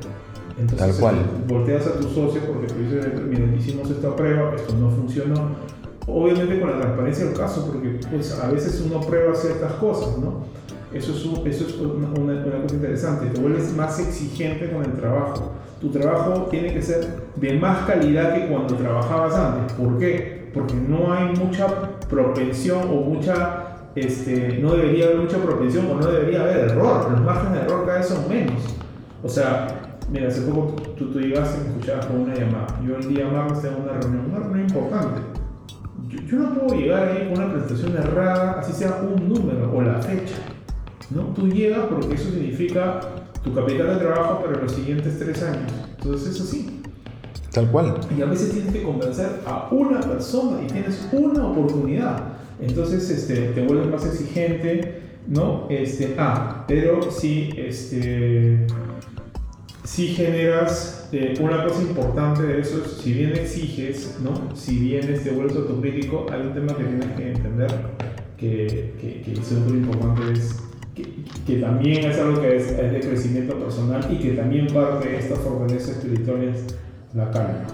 [0.58, 1.16] Entonces, Tal cual.
[1.48, 5.72] volteas a tu socio porque tú dices, mira, hicimos esta prueba, esto no funcionó.
[6.06, 10.44] Obviamente con la transparencia del caso, porque pues, a veces uno prueba ciertas cosas, ¿no?
[10.94, 15.52] Eso es, eso es una, una, cosa interesante, te vuelves más exigente con el trabajo.
[15.80, 19.72] Tu trabajo tiene que ser de más calidad que cuando trabajabas antes.
[19.72, 20.50] ¿Por qué?
[20.52, 21.66] Porque no hay mucha
[22.08, 27.10] propensión o mucha, este, no debería haber mucha propensión o no debería haber error.
[27.10, 28.62] Los márgenes de error cada vez son menos.
[29.22, 32.66] O sea, Mira, hace poco tú, tú llegaste y me escuchabas con una llamada.
[32.86, 35.22] Yo el día martes tengo una reunión, una reunión importante.
[36.08, 39.94] Yo, no puedo llegar ahí con una presentación errada, así sea un número o la
[40.02, 40.34] fecha.
[41.14, 41.22] ¿No?
[41.34, 43.00] Tú llegas porque eso significa
[43.42, 45.72] tu capital de trabajo para los siguientes tres años.
[45.98, 46.82] Entonces es así.
[47.52, 47.94] Tal cual.
[48.16, 52.22] Y a veces tienes que convencer a una persona y tienes una oportunidad.
[52.60, 55.66] Entonces este, te vuelves más exigente, ¿no?
[55.68, 58.66] Este, ah, pero sí, este,
[59.84, 64.56] si generas eh, una cosa importante de eso, si bien exiges, ¿no?
[64.56, 67.70] Si bien este, vuelves autocrítico, hay un tema que tienes que entender
[68.38, 70.56] que, que, que es súper importante es
[71.46, 75.18] que, también es algo que es, es, de crecimiento personal y que también parte de
[75.18, 76.64] esta fortaleza espiritual es
[77.14, 77.66] la calma.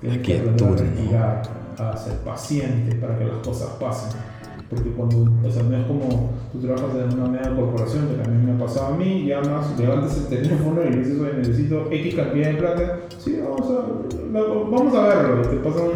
[0.00, 1.42] Tienes que aprender a respirar,
[1.78, 4.20] a ser paciente para que las cosas pasen.
[4.68, 8.46] Porque cuando, o sea, no es como tú trabajas en una media corporación, que también
[8.46, 12.48] me ha pasado a mí, llamas, levantas el teléfono y dices, oye, necesito X cantidad
[12.48, 13.00] de plata.
[13.18, 13.86] Sí, vamos a,
[14.32, 15.42] vamos a verlo.
[15.42, 15.88] Te pasan,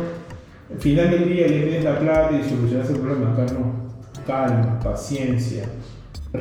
[0.70, 3.32] al final del día ya tienes la plata y solucionas el problema.
[3.32, 3.88] Acá no.
[4.26, 5.64] Calma, paciencia,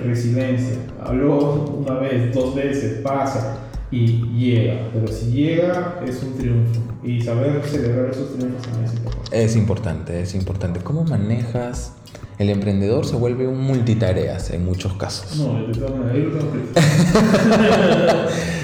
[0.04, 0.78] resiliencia.
[1.04, 3.58] Habló una vez, dos veces, pasa
[3.92, 4.90] y llega.
[4.94, 6.80] Pero si llega, es un triunfo.
[7.04, 9.44] Y saber celebrar esos triunfos también es importante.
[9.44, 10.80] Es importante, es importante.
[10.82, 11.94] ¿Cómo manejas?
[12.38, 15.38] El emprendedor se vuelve un multitareas en muchos casos.
[15.38, 15.88] No, lo tengo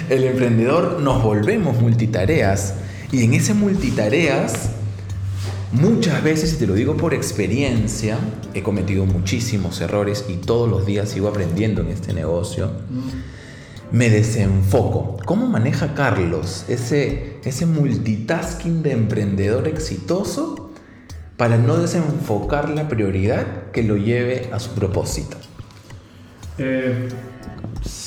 [0.10, 2.76] El emprendedor nos volvemos multitareas
[3.12, 4.70] y en ese multitareas
[5.74, 8.20] Muchas veces, y te lo digo por experiencia,
[8.54, 12.70] he cometido muchísimos errores y todos los días sigo aprendiendo en este negocio.
[13.92, 15.18] Me desenfoco.
[15.26, 20.72] ¿Cómo maneja Carlos ese, ese multitasking de emprendedor exitoso
[21.38, 25.38] para no desenfocar la prioridad que lo lleve a su propósito?
[26.60, 27.10] Eh,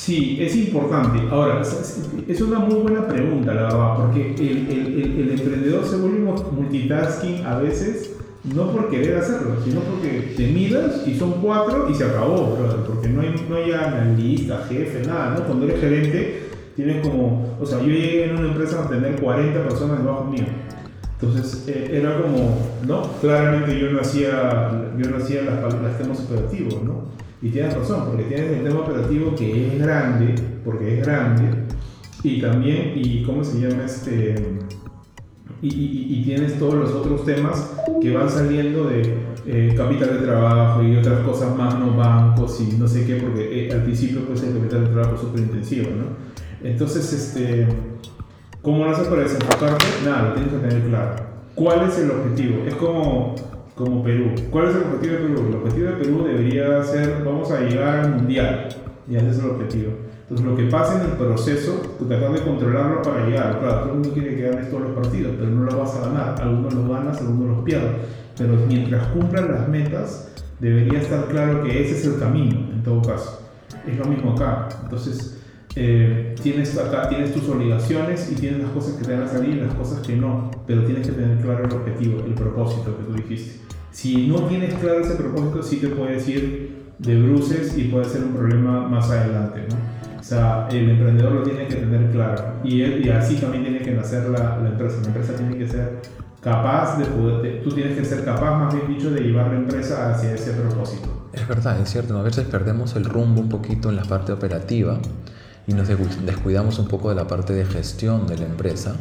[0.07, 1.19] Sí, es importante.
[1.29, 7.59] Ahora, es una muy buena pregunta, la verdad, porque el, emprendedor se vuelve multitasking a
[7.59, 8.15] veces,
[8.45, 12.85] no por querer hacerlo, sino porque te miras y son cuatro y se acabó, brother,
[12.87, 15.43] porque no hay, no hay analista, jefe, nada, ¿no?
[15.43, 16.43] Cuando eres gerente,
[16.77, 20.45] tienes como, o sea, yo llegué en una empresa a tener 40 personas debajo mío.
[21.19, 23.01] Entonces eh, era como, ¿no?
[23.19, 27.26] Claramente yo no hacía, yo no hacía las, las temas operativos, ¿no?
[27.41, 31.43] Y tienes razón, porque tienes el tema operativo que es grande, porque es grande,
[32.23, 34.35] y también, y ¿cómo se llama este?
[35.61, 40.97] Y, tienes todos los otros temas que van saliendo de eh, capital de trabajo y
[40.97, 44.53] otras cosas más, no bancos y no sé qué, porque eh, al principio pues el
[44.53, 46.67] capital de trabajo es súper intensivo, ¿no?
[46.67, 47.67] Entonces, este,
[48.61, 49.85] ¿cómo lo haces para desenfocarte?
[50.03, 51.15] Nada, lo tienes que tener claro.
[51.55, 52.63] ¿Cuál es el objetivo?
[52.67, 53.35] Es como
[53.77, 54.31] como Perú.
[54.49, 55.45] ¿Cuál es el objetivo de Perú?
[55.47, 58.69] El objetivo de Perú debería ser, vamos a llegar al mundial.
[59.07, 59.91] Y ese es el objetivo.
[60.23, 63.59] Entonces, lo que pasa en el proceso, tú tratas de controlarlo para llegar.
[63.59, 66.01] Claro, todo el mundo quiere que ganes todos los partidos, pero no lo vas a
[66.01, 66.41] ganar.
[66.41, 67.91] Algunos los ganas, algunos los pierdes.
[68.37, 73.01] Pero mientras cumplan las metas, debería estar claro que ese es el camino, en todo
[73.01, 73.41] caso.
[73.87, 74.67] Es lo mismo acá.
[74.83, 75.39] Entonces,
[75.79, 76.75] eh, tienes
[77.09, 79.99] tienes tus obligaciones y tienes las cosas que te van a salir y las cosas
[79.99, 83.59] que no, pero tienes que tener claro el objetivo, el propósito que tú dijiste.
[83.91, 88.23] Si no tienes claro ese propósito, sí te puede ir de bruces y puede ser
[88.23, 90.19] un problema más adelante, ¿no?
[90.19, 93.79] O sea, el emprendedor lo tiene que tener claro y, él, y así también tiene
[93.79, 94.97] que nacer la, la, empresa.
[95.01, 96.01] La empresa tiene que ser
[96.41, 100.11] capaz de poder, tú tienes que ser capaz, más bien dicho, de llevar la empresa
[100.11, 101.29] hacia ese propósito.
[101.33, 104.99] Es verdad, es cierto, a veces perdemos el rumbo un poquito en la parte operativa
[105.67, 105.87] y nos
[106.25, 108.95] descuidamos un poco de la parte de gestión de la empresa.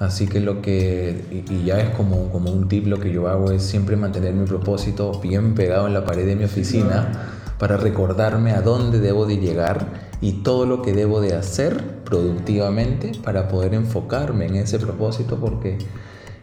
[0.00, 3.52] Así que lo que, y ya es como, como un tip, lo que yo hago
[3.52, 8.52] es siempre mantener mi propósito bien pegado en la pared de mi oficina para recordarme
[8.52, 13.74] a dónde debo de llegar y todo lo que debo de hacer productivamente para poder
[13.74, 15.78] enfocarme en ese propósito porque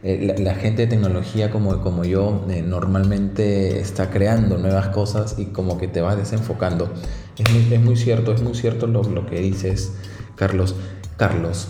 [0.09, 5.47] eh, la, gente de tecnología como, como yo eh, normalmente está creando nuevas cosas y
[5.47, 6.89] como que te vas desenfocando.
[7.37, 9.91] Es muy, es muy cierto, es muy cierto lo, lo que dices,
[10.35, 10.75] Carlos.
[11.17, 11.67] Carlos,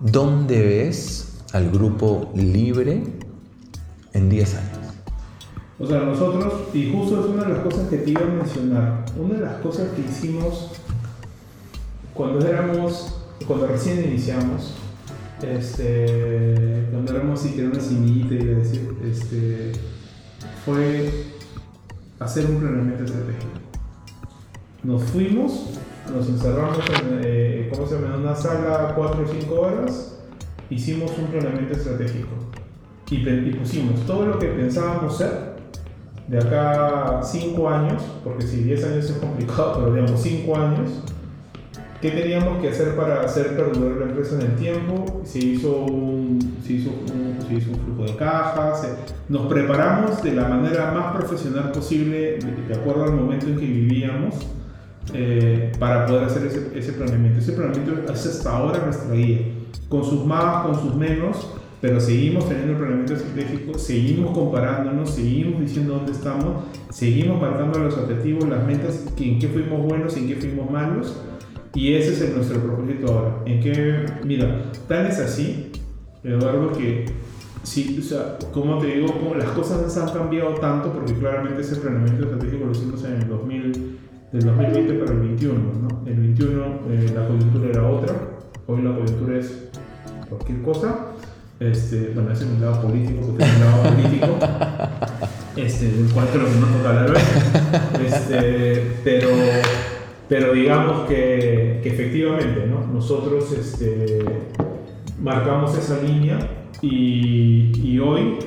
[0.00, 3.02] ¿Dónde ves al grupo libre
[4.14, 4.94] en 10 años?
[5.78, 9.04] O sea, nosotros, y justo es una de las cosas que te iba a mencionar,
[9.18, 10.70] una de las cosas que hicimos
[12.14, 13.14] cuando éramos,
[13.46, 14.74] cuando recién iniciamos,
[15.42, 19.72] este, cuando éramos así, que era una semillita, a decir, este,
[20.64, 21.10] fue
[22.18, 23.48] hacer un planeamiento estratégico.
[24.82, 25.78] Nos fuimos
[26.12, 28.14] nos encerramos en, eh, ¿cómo se llama?
[28.14, 30.18] en una sala 4 o 5 horas,
[30.70, 32.28] hicimos un planeamiento estratégico
[33.10, 35.54] y, y, pusimos todo lo que pensábamos ser
[36.28, 40.90] de acá 5 años, porque si 10 años es complicado, pero digamos 5 años,
[42.04, 46.58] qué teníamos que hacer para hacer perdurar la empresa en el tiempo, se hizo un,
[46.62, 48.86] se hizo un, se hizo un flujo de cajas,
[49.30, 54.34] nos preparamos de la manera más profesional posible, de acuerdo al momento en que vivíamos
[55.14, 57.38] eh, para poder hacer ese, ese, planeamiento.
[57.38, 59.38] Ese planeamiento es hasta ahora nuestra guía,
[59.88, 65.58] con sus más, con sus menos, pero seguimos teniendo el planeamiento estratégico, seguimos comparándonos, seguimos
[65.58, 70.36] diciendo dónde estamos, seguimos marcando los objetivos, las metas, en qué fuimos buenos, en qué
[70.36, 71.18] fuimos malos,
[71.74, 73.42] y ese es nuestro propósito ahora.
[73.46, 75.72] En que, mira, tan es así,
[76.22, 77.06] Eduardo, que
[77.64, 81.76] Sí, o sea, como te digo, como las cosas han cambiado tanto, porque claramente ese
[81.76, 83.98] planeamiento estratégico lo hicimos en el 2000,
[84.32, 85.54] del 2020 para el 21.
[85.54, 86.06] ¿no?
[86.06, 88.14] El 21 eh, la coyuntura era otra,
[88.66, 89.68] hoy la coyuntura es
[90.28, 90.94] cualquier cosa.
[91.58, 94.38] Este, bueno, ese es mi lado político, porque es mi lado político,
[95.56, 98.04] este, del cual creo que no toca hablar hoy.
[98.04, 99.28] Este, pero,
[100.28, 102.86] pero digamos que, que efectivamente, ¿no?
[102.92, 104.24] nosotros este,
[105.20, 106.38] marcamos esa línea
[106.80, 108.38] y, y hoy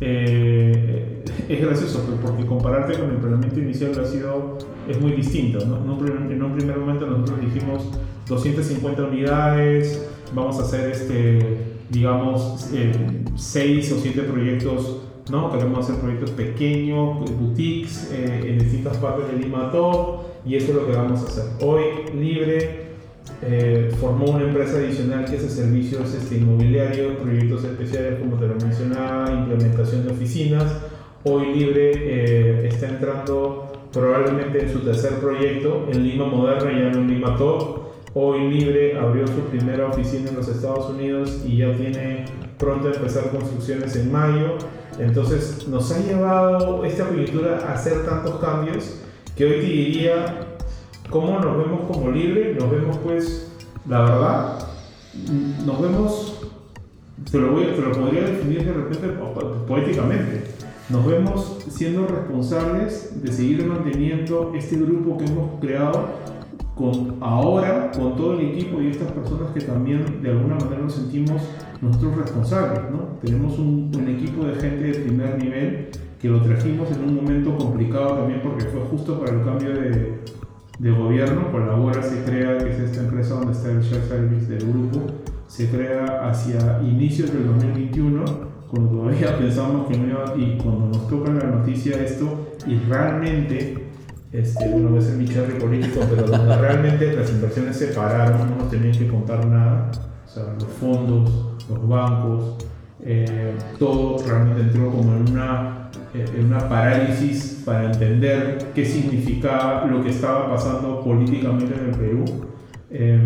[0.00, 4.58] eh, es gracioso porque compararte con el planeamiento inicial ha sido,
[4.88, 5.64] es muy distinto.
[5.66, 5.78] ¿no?
[5.78, 7.88] En, un primer, en, un primer, momento nosotros dijimos
[8.28, 11.58] 250 unidades, vamos a hacer este,
[11.90, 12.92] digamos, eh,
[13.34, 15.50] 6 o 7 proyectos, ¿no?
[15.50, 20.74] queremos hacer proyectos pequeños, boutiques eh, en distintas partes de Lima Top y eso es
[20.74, 21.44] lo que vamos a hacer.
[21.60, 21.82] Hoy
[22.18, 22.90] libre
[23.42, 28.54] eh, formó una empresa adicional que hace servicios este, inmobiliarios, proyectos especiales como te lo
[28.56, 30.64] mencionaba, implementación de oficinas.
[31.24, 37.00] Hoy Libre eh, está entrando probablemente en su tercer proyecto en Lima Moderna, ya no
[37.00, 37.80] en Lima Top.
[38.14, 42.24] Hoy Libre abrió su primera oficina en los Estados Unidos y ya tiene
[42.58, 44.56] pronto a empezar construcciones en mayo.
[44.98, 49.00] Entonces nos ha llevado esta coyuntura a hacer tantos cambios
[49.40, 50.36] que hoy te diría
[51.08, 52.54] ¿Cómo nos vemos como libre?
[52.60, 53.50] Nos vemos pues,
[53.88, 54.68] la verdad,
[55.64, 56.42] nos vemos,
[57.32, 59.08] te lo, voy, te lo podría definir de repente
[59.66, 60.44] poéticamente,
[60.90, 66.10] nos vemos siendo responsables de seguir manteniendo este grupo que hemos creado
[66.76, 70.94] con ahora, con todo el equipo y estas personas que también de alguna manera nos
[70.94, 71.40] sentimos
[71.80, 72.82] nosotros responsables.
[72.90, 73.18] ¿no?
[73.22, 75.88] Tenemos un, un equipo de gente de primer nivel
[76.20, 80.20] que lo trajimos en un momento complicado también porque fue justo para el cambio de,
[80.78, 84.66] de gobierno, Colabora se crea, que es esta empresa donde está el share service del
[84.70, 85.00] grupo,
[85.46, 88.24] se crea hacia inicios del 2021,
[88.70, 93.86] cuando todavía pensamos que no iba, y cuando nos toca la noticia esto, y realmente,
[94.30, 98.50] este, bueno, va a ser mi cherry político, pero donde realmente las inversiones se pararon,
[98.50, 99.90] no nos tenían que contar nada,
[100.26, 102.56] o sea, los fondos, los bancos,
[103.02, 105.79] eh, todo realmente entró como en una
[106.14, 112.24] en una parálisis para entender qué significaba lo que estaba pasando políticamente en el Perú.
[112.90, 113.24] Em,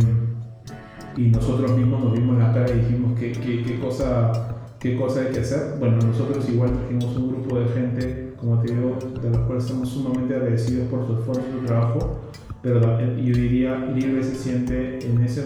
[1.17, 5.21] y nosotros mismos nos vimos la cara y dijimos qué, qué, qué, cosa, qué cosa
[5.21, 5.79] hay que hacer.
[5.79, 9.89] Bueno, nosotros igual trajimos un grupo de gente, como te digo, de los cuales estamos
[9.89, 12.21] sumamente agradecidos por su esfuerzo y su trabajo,
[12.63, 15.45] pero yo diría, Libre se siente en, ese,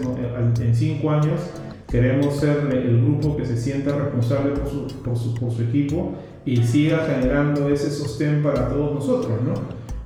[0.61, 1.41] en cinco años
[1.89, 6.13] queremos ser el grupo que se sienta responsable por su, por su, por su equipo
[6.45, 9.53] y siga generando ese sostén para todos nosotros, ¿no?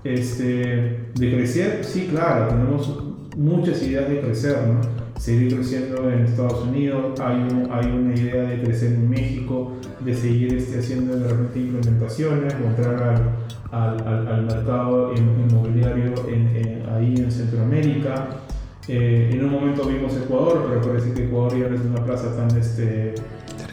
[0.03, 3.01] Este, de crecer, sí, claro, tenemos
[3.37, 4.81] muchas ideas de crecer, ¿no?
[5.19, 9.73] Seguir creciendo en Estados Unidos, hay, hay una idea de crecer en México,
[10.03, 13.33] de seguir este, haciendo de repente implementaciones, mostrar
[13.71, 18.27] al, al, al, mercado inmobiliario en, ahí en Centroamérica.
[18.89, 22.35] Eh, en un momento vimos Ecuador, pero parece que Ecuador ya no es una plaza
[22.35, 23.15] tan, este,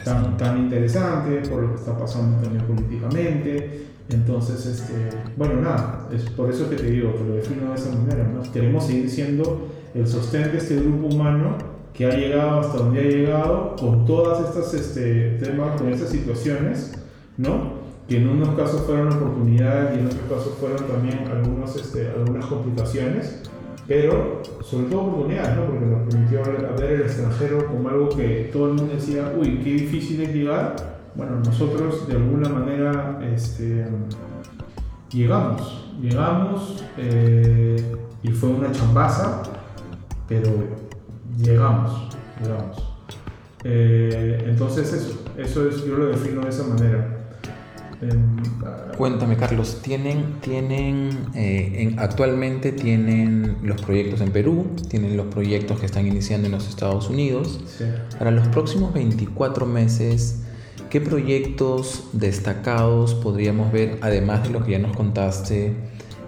[0.03, 3.87] tan, tan interesante por lo que está pasando también políticamente.
[4.09, 4.93] Entonces, este,
[5.37, 8.23] bueno, nada, es por eso que te digo, que lo defino de esa manera.
[8.27, 8.41] ¿no?
[8.51, 11.57] Queremos seguir siendo el sostén de este grupo humano
[11.93, 16.93] que ha llegado hasta donde ha llegado con todas estas este, temas, con estas situaciones,
[17.37, 17.81] ¿no?
[18.07, 22.45] que en unos casos fueron oportunidades y en otros casos fueron también algunos, este, algunas
[22.45, 23.41] complicaciones,
[23.87, 25.65] pero sobre todo oportunidades, ¿no?
[25.65, 26.41] porque nos permitió
[26.77, 30.75] ver el extranjero como algo que todo el mundo decía, uy, qué difícil es llegar.
[31.15, 33.85] Bueno, nosotros de alguna manera este,
[35.11, 39.43] llegamos, llegamos eh, y fue una chambaza,
[40.27, 40.51] pero
[41.37, 42.87] llegamos, llegamos.
[43.63, 47.20] Eh, entonces eso, eso es, yo lo defino de esa manera.
[48.97, 55.85] Cuéntame, Carlos, ¿tienen, tienen eh, actualmente tienen los proyectos en Perú, tienen los proyectos que
[55.85, 57.59] están iniciando en los Estados Unidos?
[58.17, 60.43] Para los próximos 24 meses,
[60.89, 65.73] ¿qué proyectos destacados podríamos ver, además de lo que ya nos contaste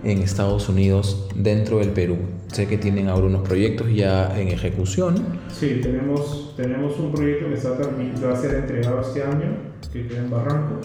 [0.04, 2.18] en Estados Unidos, dentro del Perú?
[2.52, 5.16] Sé que tienen ahora unos proyectos ya en ejecución.
[5.52, 9.58] Sí, tenemos, tenemos un proyecto que, está, que va a ser entregado este año,
[9.92, 10.80] que queda en Barranco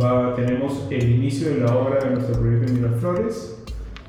[0.00, 3.64] Va, tenemos el inicio de la obra de nuestro proyecto en Miraflores,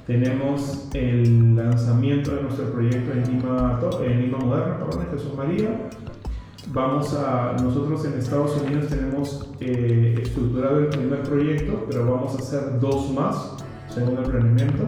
[0.07, 5.89] tenemos el lanzamiento de nuestro proyecto en Lima, en Lima Moderna, perdón, Jesús María.
[6.73, 12.39] Vamos a, nosotros en Estados Unidos tenemos eh, estructurado el primer proyecto, pero vamos a
[12.39, 13.55] hacer dos más,
[13.87, 14.87] según el planeamiento.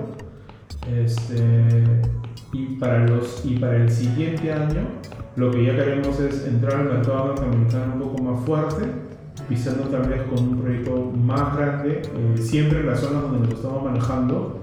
[0.91, 1.83] Este,
[2.53, 4.87] y, para los, y para el siguiente año,
[5.35, 9.06] lo que ya queremos es entrar al mercado norteamericano un poco más fuerte,
[9.47, 13.57] pisando tal vez con un proyecto más grande, eh, siempre en las zonas donde nos
[13.57, 14.61] estamos manejando,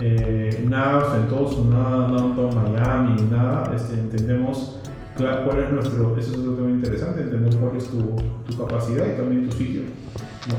[0.00, 4.80] eh, nada todos nada, todo Miami, nada, este, entendemos
[5.16, 8.16] cuál es nuestro, eso es lo interesante, entender cuál es tu,
[8.46, 9.82] tu capacidad y también tu sitio.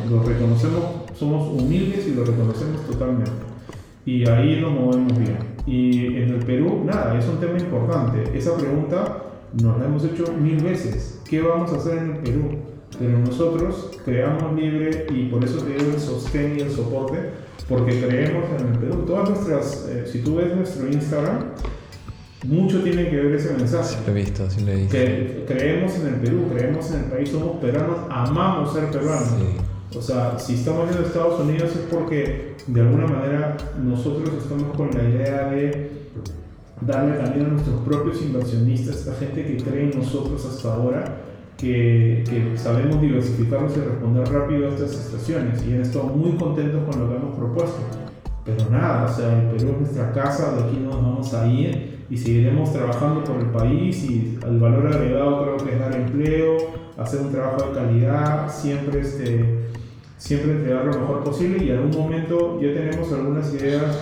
[0.09, 0.84] Lo reconocemos,
[1.15, 3.32] somos humildes y lo reconocemos totalmente.
[4.05, 5.38] Y ahí nos movemos bien.
[5.65, 8.38] Y en el Perú, nada, es un tema importante.
[8.38, 9.24] Esa pregunta
[9.61, 11.22] nos la hemos hecho mil veces.
[11.30, 12.57] ¿Qué vamos a hacer en el Perú?
[12.99, 17.17] Pero nosotros creamos libre y por eso te digo el sostén y el soporte
[17.69, 19.03] porque creemos en el Perú.
[19.05, 21.45] Todas nuestras, eh, si tú ves nuestro Instagram,
[22.45, 23.95] mucho tiene que ver ese mensaje.
[23.95, 24.91] Sí lo he visto, sí lo he visto.
[24.91, 29.33] Que creemos en el Perú, creemos en el país, somos peruanos, amamos ser peruanos.
[29.95, 34.75] O sea, si estamos yendo a Estados Unidos es porque de alguna manera nosotros estamos
[34.75, 35.91] con la idea de
[36.81, 41.21] darle también a nuestros propios inversionistas, esta gente que cree en nosotros hasta ahora,
[41.60, 46.82] que, que, sabemos diversificarnos y responder rápido a estas situaciones y han estado muy contentos
[46.89, 47.80] con lo que hemos propuesto.
[48.45, 51.47] Pero nada, o sea, el Perú es nuestra casa, de aquí no nos vamos a
[51.47, 55.93] ir y seguiremos trabajando por el país y el valor agregado creo que es dar
[55.93, 56.57] empleo,
[56.97, 59.68] hacer un trabajo de calidad, siempre, este,
[60.18, 63.99] siempre entregar lo mejor posible y en algún momento ya tenemos algunas ideas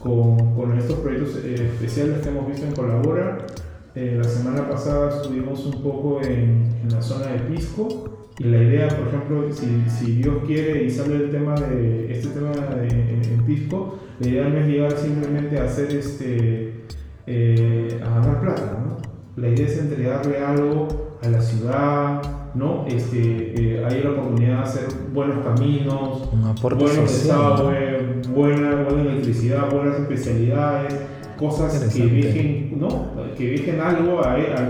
[0.00, 3.46] con, con estos proyectos eh, especiales que hemos visto en Colabora
[3.94, 8.62] eh, la semana pasada estuvimos un poco en, en, la zona de Pisco y la
[8.62, 12.88] idea, por ejemplo, si, si Dios quiere y sale el tema de este tema de,
[12.88, 16.84] en, Pisco, la idea no es llegar simplemente a hacer este
[17.26, 18.96] eh, a ganar plata, ¿no?
[19.42, 22.22] La idea es entregarle algo a la ciudad,
[22.54, 22.86] ¿no?
[22.86, 26.30] Este, eh, hay la oportunidad de hacer buenos caminos,
[26.62, 30.94] buenos desagües, buena, buena electricidad, buenas especialidades
[31.40, 33.06] cosas que dejen, ¿no?
[33.36, 34.20] que dejen algo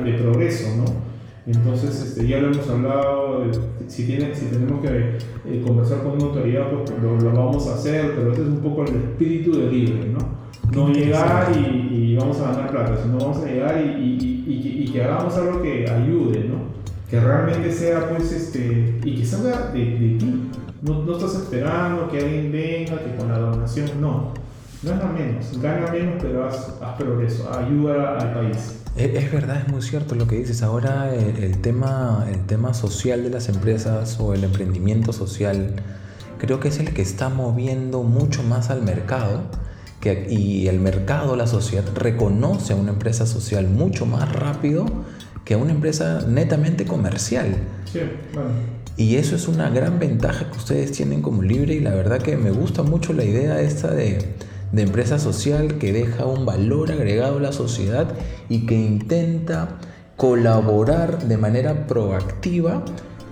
[0.04, 0.68] de progreso.
[0.76, 0.84] ¿no?
[1.46, 3.44] Entonces, este, ya lo hemos hablado,
[3.88, 7.74] si, tiene, si tenemos que eh, conversar con una autoridad, pues lo, lo, vamos a
[7.74, 10.40] hacer, pero este es un poco el espíritu de libre, ¿no?
[10.72, 14.92] No llegar y, y, vamos a ganar plata, sino vamos a llegar y, y, y,
[14.92, 16.70] que hagamos algo que ayude, ¿no?
[17.10, 20.42] Que realmente sea, pues, este, y que salga de, de ti.
[20.82, 24.32] No, no estás esperando que alguien venga, que con la donación, no
[24.82, 28.76] Gana menos, gana menos, pero haz, progreso, ayuda al país.
[28.96, 30.62] Es, verdad, es muy cierto lo que dices.
[30.62, 35.74] Ahora el, tema, el tema social de las empresas o el emprendimiento social
[36.38, 39.42] creo que es el que está moviendo mucho más al mercado.
[40.00, 44.86] Que, y el mercado, la sociedad, reconoce a una empresa social mucho más rápido
[45.44, 47.54] que a una empresa netamente comercial.
[47.84, 48.00] Sí,
[48.32, 48.48] bueno.
[48.96, 52.36] Y eso es una gran ventaja que ustedes tienen como libre y la verdad que
[52.38, 54.18] me gusta mucho la idea esta de,
[54.72, 58.08] de empresa social que deja un valor agregado a la sociedad
[58.48, 59.78] y que intenta
[60.16, 62.84] colaborar de manera proactiva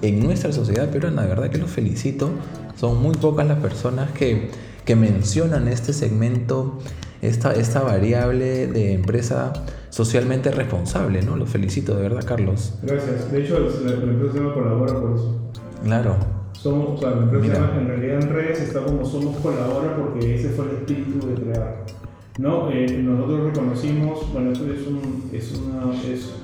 [0.03, 1.23] en nuestra sociedad peruana.
[1.23, 2.31] De verdad que los felicito.
[2.77, 4.51] Son muy pocas las personas que,
[4.85, 6.79] que mencionan este segmento,
[7.23, 9.53] esta, esta variable de empresa
[9.91, 11.23] socialmente responsable.
[11.23, 11.37] ¿no?
[11.37, 12.75] Los felicito, de verdad, Carlos.
[12.83, 13.31] Gracias.
[13.33, 15.51] De hecho, la, empresa colabora por eso.
[15.83, 16.38] Claro.
[16.61, 20.49] Somos, o sea, la empresa en realidad en redes está como Somos Colabora porque ese
[20.49, 21.85] fue el espíritu de crear.
[22.39, 22.69] ¿no?
[22.73, 26.35] Eh, nosotros reconocimos, bueno, esto es un, es, una, es,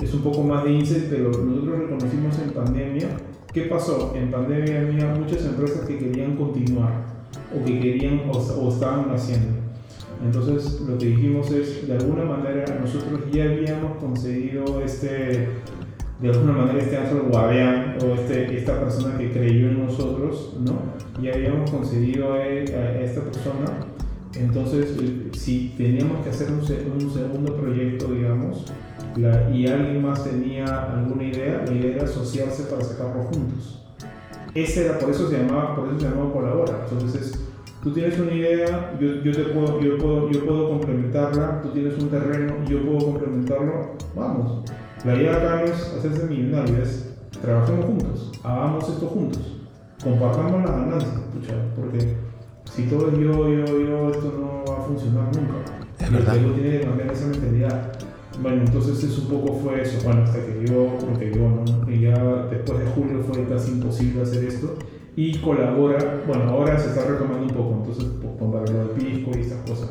[0.00, 3.08] es un poco más de INSET, pero nosotros reconocimos en pandemia,
[3.52, 4.12] ¿qué pasó?
[4.16, 7.04] En pandemia había muchas empresas que querían continuar
[7.54, 9.60] o que querían o, o estaban haciendo.
[10.24, 15.48] Entonces lo que dijimos es, de alguna manera nosotros ya habíamos conseguido este
[16.20, 21.22] de alguna manera este ángel guardián o este, esta persona que creyó en nosotros, ¿no?
[21.22, 23.66] Ya habíamos conseguido a, esta persona,
[24.34, 24.94] entonces
[25.32, 28.66] si teníamos que hacer un, un segundo proyecto, digamos,
[29.16, 33.82] y alguien más tenía alguna idea, la idea era asociarse para sacarlo juntos.
[34.54, 36.86] Ese era, por eso se llamaba, por eso se llamaba colabora.
[36.90, 37.38] Entonces,
[37.82, 41.98] tú tienes una idea, yo, yo, te puedo, yo, puedo, yo puedo complementarla, tú tienes
[41.98, 44.64] un terreno, yo puedo complementarlo, vamos.
[45.04, 49.40] La idea acá no es hacerse millonarios, es trabajemos juntos, hagamos esto juntos,
[50.02, 51.20] compartamos las ganancias,
[51.74, 52.16] porque
[52.70, 55.54] si todo es yo, yo, yo, esto no va a funcionar nunca.
[55.98, 56.36] Es verdad.
[56.36, 57.92] El tiene que cambiar esa mentalidad.
[58.42, 61.90] Bueno, entonces eso un poco fue eso, bueno, hasta que yo, porque yo, ¿no?
[61.90, 64.76] Y ya después de julio fue casi imposible hacer esto
[65.16, 69.30] y colabora, bueno, ahora se está retomando un poco, entonces pues, con valor de pisco
[69.34, 69.90] y estas cosas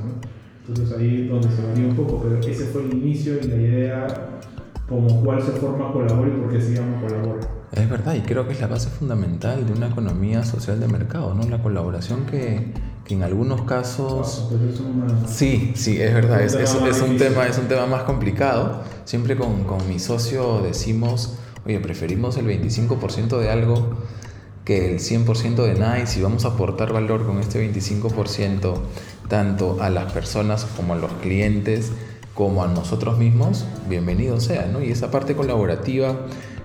[0.67, 3.55] Entonces ahí es donde se varía un poco, pero ese fue el inicio y la
[3.55, 4.07] idea
[4.89, 7.39] como cuál se forma Colabora y por qué se llama Colabora.
[7.71, 11.35] Es verdad, y creo que es la base fundamental de una economía social de mercado,
[11.35, 11.43] ¿no?
[11.47, 12.73] La colaboración que,
[13.05, 14.47] que en algunos casos...
[14.49, 17.47] Pero es una- Sí, sí, es verdad, es, Un es- tema más es un tema,
[17.47, 18.81] es un tema más complicado.
[19.05, 23.91] Siempre con, con mi socio decimos, oye, preferimos el 25% de algo
[24.65, 28.73] que el 100% de nada y si vamos a aportar valor con este 25%
[29.27, 31.91] tanto a las personas como a los clientes
[32.39, 34.81] como a nosotros mismos, bienvenido sea, ¿no?
[34.81, 36.15] Y esa parte colaborativa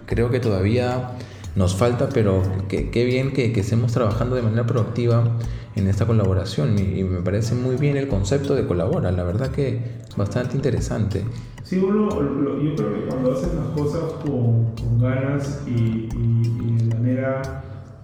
[0.07, 1.11] creo que todavía
[1.57, 5.33] nos falta, pero qué bien que, que estemos trabajando de manera proactiva
[5.75, 9.51] en esta colaboración y, y me parece muy bien el concepto de colabora, la verdad
[9.51, 9.81] que
[10.17, 11.25] bastante interesante.
[11.65, 16.09] Sí, uno, lo- yo creo que cuando haces las cosas con, con ganas y, y-
[16.15, 17.43] y de manera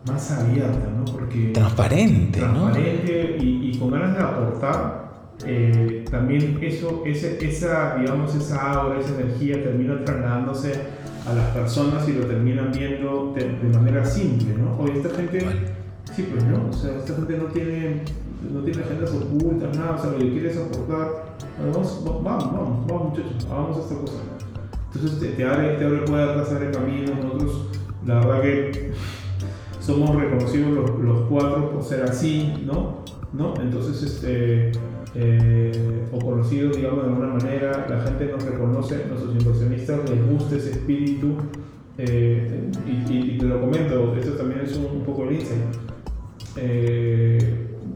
[0.09, 1.05] más abierta, ¿no?
[1.05, 2.73] Porque Transparente, ¿no?
[2.73, 5.10] transparente y, y con ganas de aportar,
[5.47, 10.73] eh, también eso, ese, esa, digamos, esa aura, esa energía termina trasladándose
[11.29, 14.79] a las personas y lo terminan viendo de, de manera simple, ¿no?
[14.79, 15.41] Oye, esta gente,
[16.15, 18.03] sí, pues no, o sea, esta gente no tiene,
[18.53, 21.31] no tiene agendas ocultas, nada, o sea, lo que quiere es aportar.
[21.73, 24.15] Vamos, va- vamos, vamos, vamos muchachos, hagamos esta cosa.
[24.95, 27.67] Entonces te, te abre, te abre puertas, abre caminos, nosotros,
[28.07, 28.91] la verdad que
[29.81, 33.05] somos reconocidos los, los cuatro por ser así, ¿no?
[33.33, 33.55] ¿No?
[33.61, 34.73] Entonces, este,
[35.15, 40.57] eh, o conocidos, digamos, de alguna manera, la gente nos reconoce, nuestros inversionistas les gusta
[40.57, 41.35] ese espíritu,
[41.99, 45.61] eh, y, y- y te lo comento, esto también es un, un poco el insight.
[46.57, 47.39] Eh,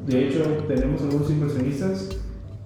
[0.07, 2.09] de hecho, tenemos algunos inversionistas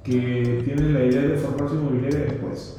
[0.02, 2.76] que tienen la idea de formar su inmobiliaria después.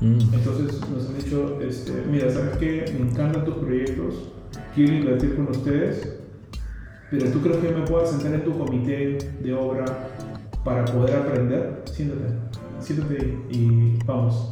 [0.00, 2.84] Mm, Entonces nos han dicho, este, mira, ¿sabes qué?
[2.98, 4.32] Me encantan tus proyectos,
[4.74, 6.16] quiero invertir con ustedes,
[7.10, 9.84] pero ¿tú crees que me puedas sentar en tu comité de obra
[10.64, 11.82] para poder aprender?
[11.92, 12.34] Siéntate,
[12.80, 14.50] siéntate y vamos.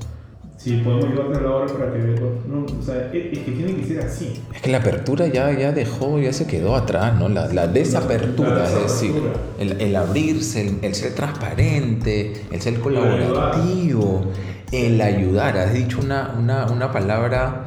[0.57, 2.21] Si podemos llevarte a la obra para que veas.
[2.49, 4.43] No, o sea, es, es que tiene que ser así.
[4.53, 7.29] Es que la apertura ya, ya dejó, ya se quedó atrás, ¿no?
[7.29, 9.41] La, la desapertura, La es decir, desapertura.
[9.61, 14.25] el, el abrirse, el, el ser transparente, el ser colaborativo,
[14.73, 15.57] el ayudar.
[15.59, 17.65] Has dicho una, una, una palabra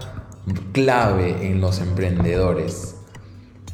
[0.74, 2.96] clave en los emprendedores.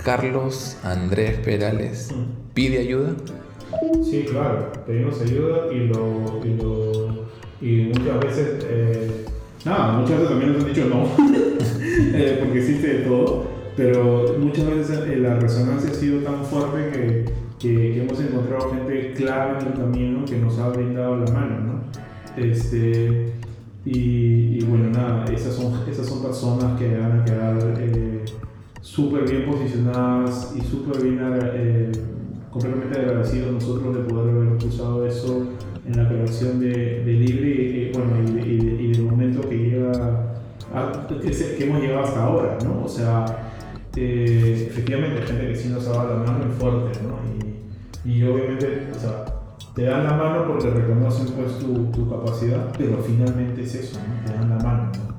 [0.03, 2.13] Carlos Andrés Perales
[2.53, 3.13] pide ayuda.
[4.04, 7.28] Sí, claro, pedimos ayuda y lo.
[7.62, 8.66] Y, muchas veces.
[8.70, 9.26] eh,
[9.66, 11.04] nada, muchas veces también nos han dicho no,
[12.16, 16.92] eh, porque existe de todo, pero muchas veces eh, la resonancia ha sido tan fuerte
[16.92, 17.26] que,
[17.60, 21.78] que, hemos encontrado gente clave en el camino que nos ha brindado la mano, ¿no?
[22.38, 23.34] Este,
[23.86, 28.26] y, bueno, nada, esas son, esas son personas que van a quedar eh,
[28.82, 31.20] súper bien posicionadas y súper bien
[32.58, 35.43] completamente agradecidos nosotros de poder haber usado eso
[35.86, 39.55] en la creación de, de Libre y, y, bueno, y, y y del momento que
[39.58, 39.91] llega
[40.74, 42.84] a- que, que hemos llegado hasta ahora, ¿no?
[42.86, 43.26] O sea,
[43.95, 47.18] eh, efectivamente gente que sí nos ha dado la mano y fuerte, ¿no?
[48.05, 49.26] Y, y obviamente, o sea,
[49.76, 54.26] te dan la mano porque reconocen pues tu, tu capacidad, pero finalmente es eso, ¿no?
[54.26, 55.18] Te dan la mano, ¿no?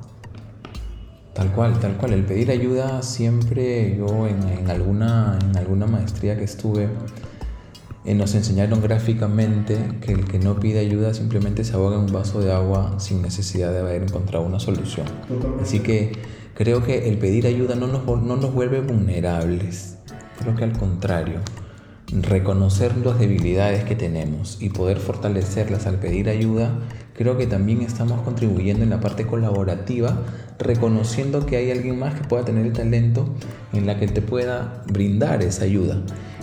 [1.32, 2.12] Tal cual, tal cual.
[2.14, 6.89] El pedir ayuda siempre, yo en, en alguna, en alguna maestría que estuve, eh,
[8.15, 12.41] nos enseñaron gráficamente que el que no pide ayuda simplemente se ahoga en un vaso
[12.41, 15.07] de agua sin necesidad de haber encontrado una solución.
[15.61, 16.13] Así que
[16.55, 19.99] creo que el pedir ayuda no nos, no nos vuelve vulnerables.
[20.39, 21.41] Creo que al contrario,
[22.13, 26.79] reconocer las debilidades que tenemos y poder fortalecerlas al pedir ayuda,
[27.15, 30.23] creo que también estamos contribuyendo en la parte colaborativa,
[30.59, 33.29] reconociendo que hay alguien más que pueda tener el talento
[33.75, 36.03] en la que te pueda brindar esa ayuda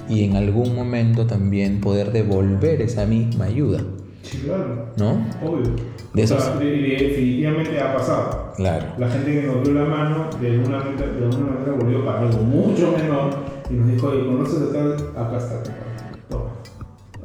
[0.10, 3.82] y en algún momento también poder devolver esa misma ayuda,
[4.22, 5.26] Sí, claro, ¿no?
[5.48, 5.72] obvio.
[6.14, 8.54] De o sea, esos- de- de- definitivamente ha pasado.
[8.56, 8.86] Claro.
[8.98, 12.20] La gente que nos dio la mano de alguna manera, de alguna manera volvió para
[12.22, 13.30] algo mucho menor
[13.70, 14.94] y nos dijo, oye, ¿conoces a tal?
[15.16, 15.64] Acá está.
[16.30, 16.46] Toma.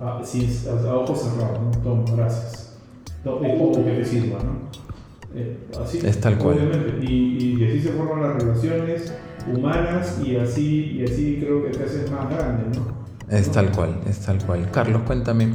[0.01, 1.71] Ah, sí, a, a ojos cerrados, ¿no?
[1.83, 2.79] Toma, gracias.
[3.25, 4.71] No, es poco que te sirva, ¿no?
[5.35, 6.57] Eh, así, Es tal cual.
[6.59, 7.07] Obviamente.
[7.07, 9.13] Y, y así se forman las relaciones
[9.47, 13.01] humanas y así, y así creo que te haces más grande, ¿no?
[13.37, 14.71] Es tal cual, es tal cual.
[14.71, 15.55] Carlos, cuéntame.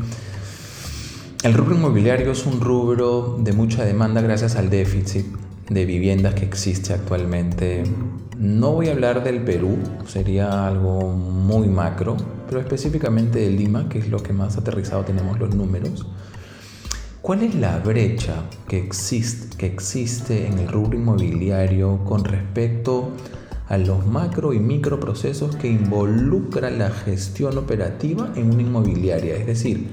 [1.44, 5.26] El rubro inmobiliario es un rubro de mucha demanda gracias al déficit
[5.70, 7.84] de viviendas que existe actualmente.
[8.38, 9.78] No voy a hablar del Perú,
[10.08, 12.18] sería algo muy macro,
[12.48, 16.08] pero específicamente de Lima, que es lo que más aterrizado tenemos los números.
[17.22, 23.10] ¿Cuál es la brecha que existe, que existe en el rubro inmobiliario con respecto
[23.45, 29.36] a los macro y micro procesos que involucran la gestión operativa en una inmobiliaria?
[29.36, 29.90] Es decir,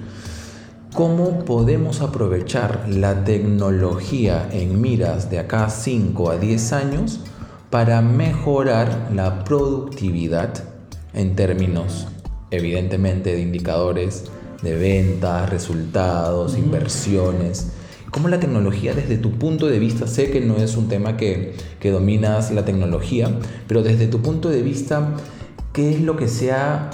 [0.95, 7.21] ¿Cómo podemos aprovechar la tecnología en miras de acá 5 a 10 años
[7.71, 10.53] para mejorar la productividad
[11.15, 12.09] en términos,
[12.51, 14.25] evidentemente, de indicadores
[14.61, 17.72] de ventas, resultados, inversiones?
[18.13, 21.55] ¿Cómo la tecnología desde tu punto de vista, sé que no es un tema que,
[21.81, 23.31] que dominas la tecnología,
[23.67, 25.15] pero desde tu punto de vista,
[25.73, 26.91] ¿qué es lo que se ha,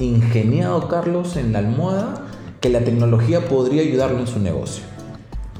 [0.00, 2.26] ingeniado Carlos en la almohada
[2.60, 4.82] que la tecnología podría ayudarlo en su negocio?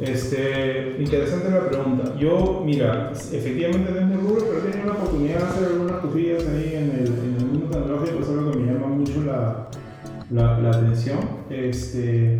[0.01, 2.17] Este, interesante la pregunta.
[2.19, 6.43] Yo, mira, efectivamente es mi rubro, pero he tenido la oportunidad de hacer algunas cosillas
[6.49, 9.69] ahí en el, en el mundo tecnológico, es algo que me llama mucho la,
[10.33, 11.21] la, la atención.
[11.49, 12.39] Este,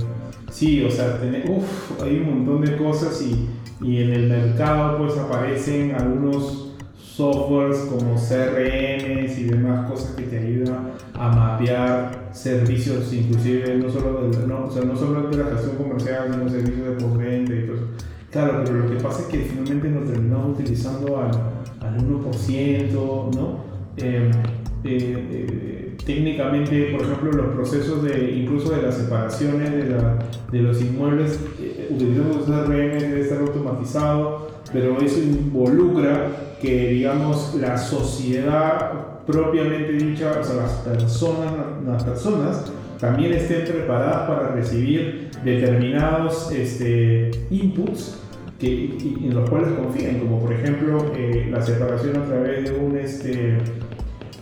[0.57, 3.47] sí, o sea, tiene, uf, hay un montón de cosas y,
[3.85, 10.39] y en el mercado pues aparecen algunos softwares como CRMs y demás cosas que te
[10.39, 15.51] ayudan a mapear servicios, inclusive no solo de, no, o sea, no solo de la
[15.51, 17.77] gestión comercial, sino servicios de postventa y todo
[18.31, 21.31] Claro, pero lo que pasa es que finalmente nos terminamos utilizando al,
[21.81, 23.65] al 1%, ¿no?
[23.97, 24.31] Eh,
[24.85, 25.76] eh, eh,
[26.07, 30.17] técnicamente, por ejemplo, los procesos de incluso de las separaciones de, la,
[30.53, 31.41] de los inmuebles,
[31.91, 36.29] utilizando CRM debe estar automatizado, pero eso involucra
[36.63, 38.93] que, digamos, la sociedad
[39.27, 41.53] propiamente dicha, o sea, las personas,
[41.85, 48.19] las personas también estén preparadas para recibir determinados este, inputs
[48.59, 52.97] que, en los cuales confían, como por ejemplo eh, la separación a través de un,
[52.97, 53.59] este,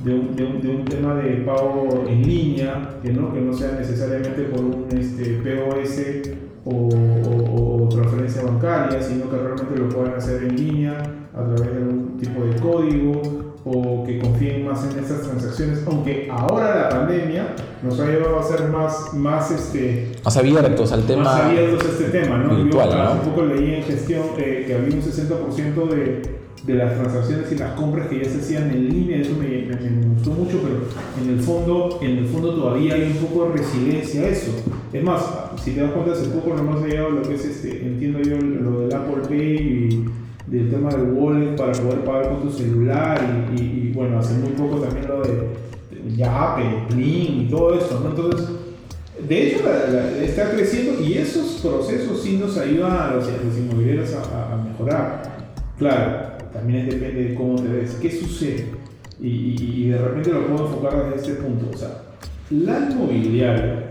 [0.03, 3.53] de un, de, un, de un, tema de pago en línea, que no, que no
[3.53, 6.35] sea necesariamente por un este, POS
[6.65, 10.99] o, o, o, transferencia bancaria, sino que realmente lo puedan hacer en línea
[11.35, 13.23] a través de algún tipo de código
[13.65, 18.43] o que confíen más en estas transacciones, aunque ahora la pandemia nos ha llevado a
[18.43, 21.25] ser más, más, este, más abiertos al tema.
[21.25, 22.57] Más abiertos a este tema, ¿no?
[22.57, 26.95] Virtual, Yo hace poco leí en gestión eh, que había un 60% de, de las
[26.95, 30.61] transacciones y las compras que ya se hacían en línea, eso me, me, gustó mucho,
[30.63, 30.81] pero
[31.23, 34.53] en el, fondo, en el fondo todavía hay un poco de resiliencia a eso.
[34.93, 35.23] Es más,
[35.63, 38.39] si te das cuenta, hace poco nos hemos llegado lo que es, este, entiendo yo,
[38.39, 40.05] lo del Apple Pay y
[40.47, 43.21] del tema del wallet para poder pagar con tu celular
[43.57, 45.49] y, bueno, hace muy poco también lo de
[46.17, 48.11] ya Apple, Plin y todo eso, ¿no?
[48.11, 48.49] Entonces,
[49.29, 49.65] de hecho,
[50.23, 55.23] está creciendo y esos procesos sí nos ayudan a los, los inmobiliarios a, a, mejorar.
[55.79, 58.67] Claro, también depende de cómo te ves, qué sucede.
[59.21, 61.69] Y, de repente lo puedo enfocar desde este punto.
[61.75, 62.03] O sea,
[62.51, 63.89] la inmobiliaria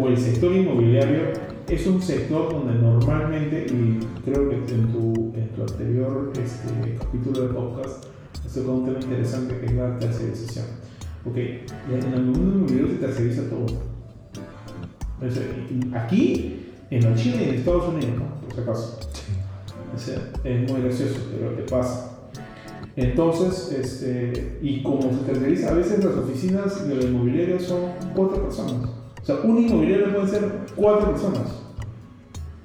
[0.00, 1.32] o el sector inmobiliario
[1.68, 7.48] es un sector donde normalmente, y creo que en tu, en tu anterior este, capítulo
[7.48, 8.04] de podcast,
[8.44, 10.66] has tocado un tema interesante que es la tercerización.
[11.24, 13.66] Ok, en el mundo inmobiliario se terceriza todo.
[15.94, 19.00] Aquí, en la China y en Estados Unidos, por si acaso.
[20.44, 22.18] Es muy gracioso, pero te pasa.
[22.96, 28.42] Entonces, este, y como se terceriza, a veces las oficinas de la inmobiliaria son cuatro
[28.42, 28.90] personas.
[29.22, 31.62] O sea, un inmobiliario puede ser cuatro personas.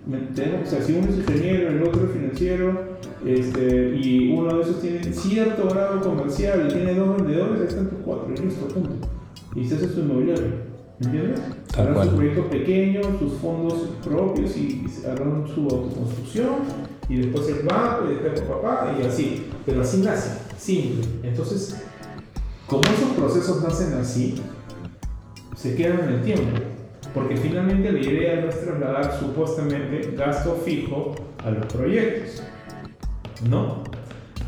[0.05, 4.81] O sea, si uno es ingeniero, el otro es financiero, este, y uno de esos
[4.81, 9.07] tiene cierto grado comercial y tiene dos vendedores, ahí están tus cuatro, y listo, punto.
[9.55, 10.73] Y se hace su inmobiliario.
[10.99, 11.41] ¿Entiendes?
[11.77, 16.55] Harán sus proyectos pequeños, sus fondos propios y harán su autoconstrucción
[17.09, 19.47] y después el banco y después el papá y así.
[19.65, 21.05] Pero así nace, simple.
[21.23, 21.81] Entonces,
[22.67, 24.41] como esos procesos nacen así,
[25.55, 26.59] se quedan en el tiempo.
[27.13, 32.41] Porque finalmente la idea no es trasladar supuestamente gasto fijo a los proyectos.
[33.49, 33.83] ¿No?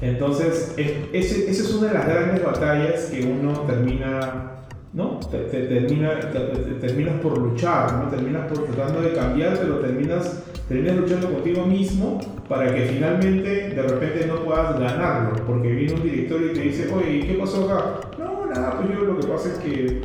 [0.02, 4.52] Entonces, esa es una de las grandes batallas que uno termina,
[4.94, 5.20] ¿no?
[5.32, 6.40] Te, te, termina, te,
[6.86, 8.10] terminas por luchar, ¿no?
[8.10, 13.82] Terminas por tratando de cambiar, pero terminas, terminas luchando contigo mismo para que finalmente de
[13.82, 15.46] repente no puedas ganarlo.
[15.46, 18.10] Porque viene un director y te dice, oye, ¿qué pasó acá?
[18.20, 20.02] No, nada, pues yo lo que pasa es que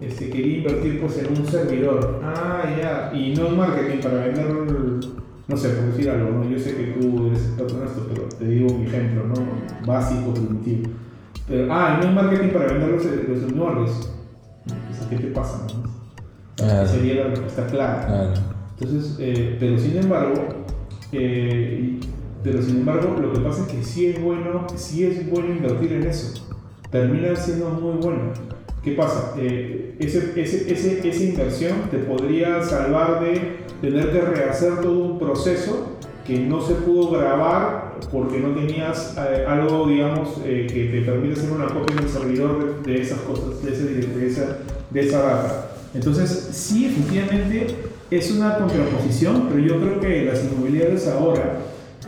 [0.00, 2.20] este, quería invertir pues, en un servidor.
[2.24, 3.12] Ah, ya.
[3.14, 4.46] Y no en marketing para vender,
[5.48, 6.50] no sé, por decir algo, ¿no?
[6.50, 9.86] Yo sé que tú eres experto en esto, pero te digo un ejemplo, ¿no?
[9.86, 10.90] Básico, primitivo.
[11.46, 14.08] Pero, ah, y no en marketing para vender los, los inmuebles.
[15.10, 15.66] ¿Qué te pasa?
[15.66, 15.82] No?
[16.56, 16.88] Claro.
[16.88, 18.34] Sería la respuesta clara.
[18.78, 20.34] Entonces, eh, pero sin embargo,
[21.12, 21.98] eh,
[22.42, 25.92] pero sin embargo, lo que pasa es que sí es bueno, sí es bueno invertir
[25.92, 26.42] en eso.
[26.90, 28.32] Termina siendo muy bueno.
[28.82, 29.34] ¿Qué pasa?
[29.38, 35.18] Eh, ese, ese, ese, esa inversión te podría salvar de tener que rehacer todo un
[35.20, 41.02] proceso que no se pudo grabar porque no tenías eh, algo, digamos, eh, que te
[41.02, 44.58] permite hacer una copia en el servidor de, de esas cosas, de, ese, de, esa,
[44.90, 45.68] de esa data.
[45.94, 51.60] Entonces, sí, efectivamente es una contraposición, pero yo creo que las inmobiliarias ahora,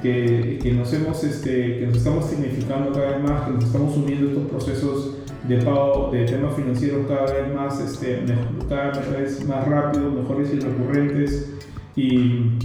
[0.02, 3.96] que, que nos, hemos, este, que nos estamos significando cada vez más, que nos estamos
[3.96, 5.16] uniendo estos procesos
[5.48, 8.22] de pago de temas financieros cada vez más, este,
[8.68, 11.50] cada vez más rápidos, mejores y recurrentes,
[11.96, 12.58] y,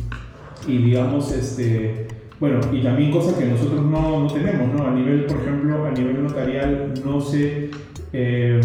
[0.68, 2.08] y digamos, este,
[2.40, 4.88] bueno, y también cosas que nosotros no, no, tenemos, ¿no?
[4.88, 7.69] A nivel, por ejemplo, a nivel notarial, no sé,
[8.12, 8.60] eh,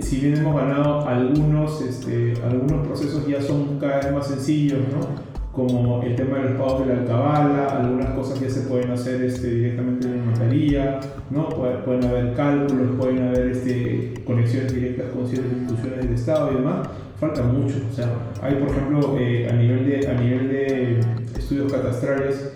[0.00, 5.32] si bien hemos ganado algunos, este, algunos procesos ya son cada vez más sencillos, ¿no?
[5.52, 9.22] Como el tema de los pagos de la alcabala, algunas cosas ya se pueden hacer
[9.22, 11.48] este, directamente en la notaría, ¿no?
[11.48, 16.88] Pueden, haber cálculos, pueden haber este, conexiones directas con ciertas instituciones del Estado y demás.
[17.20, 18.08] Falta mucho, o sea,
[18.42, 21.00] hay por ejemplo eh, a, nivel de, a nivel de
[21.38, 22.52] estudios catastrales,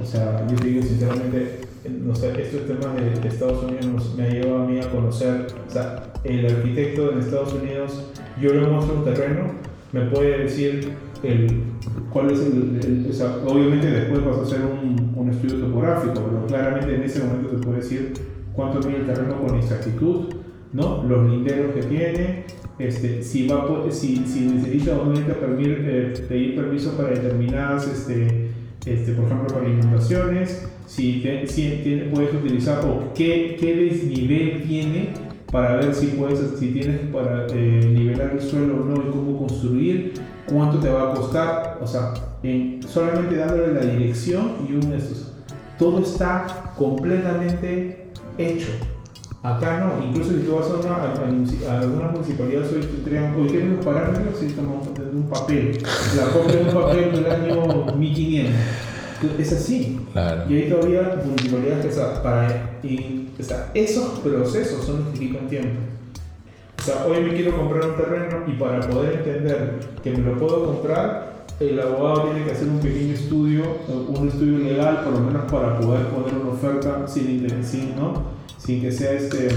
[0.00, 4.28] o sea, yo te digo sinceramente, no sé, estos temas de, Estados Unidos me ha
[4.28, 8.96] llevado a mí a conocer, o sea, el arquitecto de Estados Unidos, yo le muestro
[8.98, 9.52] un terreno,
[9.92, 11.62] me puede decir el,
[12.12, 16.46] cuál es el, o sea, obviamente después vas a hacer un, un, estudio topográfico, pero
[16.46, 18.12] claramente en ese momento te puede decir
[18.54, 20.34] cuánto mide el terreno con exactitud,
[20.72, 21.04] ¿no?
[21.04, 22.44] los linderos que tiene,
[22.78, 28.50] este, si, va, si, si necesita obviamente eh, pedir permiso para determinadas este,
[28.86, 31.22] este, por ejemplo, para inundaciones, si,
[32.12, 35.10] puedes utilizar o qué, qué, desnivel tiene
[35.50, 39.38] para ver si, puedes, si tienes para eh, nivelar el suelo o no y cómo
[39.38, 40.14] construir,
[40.46, 42.14] cuánto te va a costar, o sea,
[42.88, 44.92] solamente dándole la dirección y un...
[45.78, 48.08] Todo está completamente
[48.38, 48.68] hecho.
[49.42, 53.84] Acá no, incluso si tú vas a, una, a, algunas municipalidades hoy, hoy tienen los
[53.84, 55.78] parámetros y estamos en un papel.
[56.16, 58.54] La copia de un papel del año 1500.
[59.38, 60.00] Es así.
[60.48, 65.48] Y hay todavía municipalidades que para, y, o sea, esos procesos son los que quitan
[65.48, 65.80] tiempo.
[66.78, 70.36] O sea, hoy me quiero comprar un terreno y para poder entender que me lo
[70.36, 73.62] puedo comprar, el abogado tiene que hacer un pequeño estudio,
[74.08, 78.24] un estudio legal, por lo menos para poder poner una oferta sin, sin ¿no?
[78.58, 79.48] sin que sea este,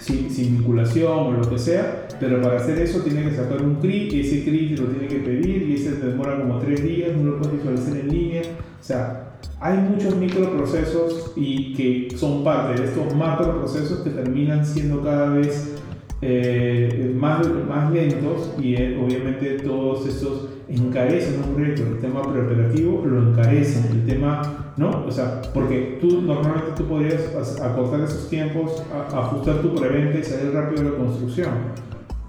[0.00, 3.76] sin, sin, vinculación o lo que sea, pero para hacer eso tiene que sacar un
[3.76, 7.30] CRI y ese CRI lo tiene que pedir y ese demora como tres días, no
[7.30, 12.88] lo puede visualizar en línea, o sea, hay muchos microprocesos y que son parte de
[12.88, 15.76] estos macroprocesos que terminan siendo cada vez
[16.22, 23.04] eh, más, más lentos y eh, obviamente todos estos encarecen un proyecto, el tema preoperativo
[23.04, 25.04] lo encarecen, el tema, ¿no?
[25.06, 27.22] O sea, porque tú normalmente tú podrías
[27.60, 31.50] acortar esos tiempos, ajustar tu preventa y salir rápido de la construcción,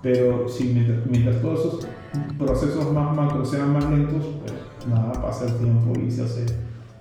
[0.01, 0.65] pero si
[1.09, 1.87] mientras, todos esos
[2.37, 4.53] procesos más macros sean más lentos, pues
[4.87, 6.45] nada, pasa el tiempo y se hace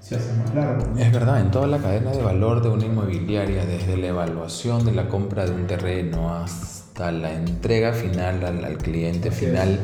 [0.01, 0.99] se hace más largo.
[0.99, 4.93] Es verdad, en toda la cadena de valor de una inmobiliaria, desde la evaluación de
[4.93, 9.79] la compra de un terreno hasta la entrega final al, cliente final,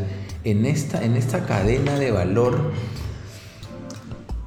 [0.44, 2.72] en esta, en esta cadena de valor,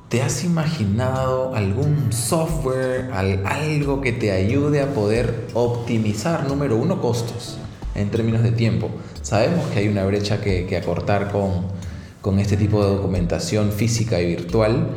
[0.09, 7.59] ¿te has imaginado algún software, algo que te ayude a poder optimizar, número uno, costos
[7.95, 8.89] en términos de tiempo?
[9.21, 11.67] Sabemos que hay una brecha que, que acortar con,
[12.21, 14.87] con este tipo de documentación física y virtual,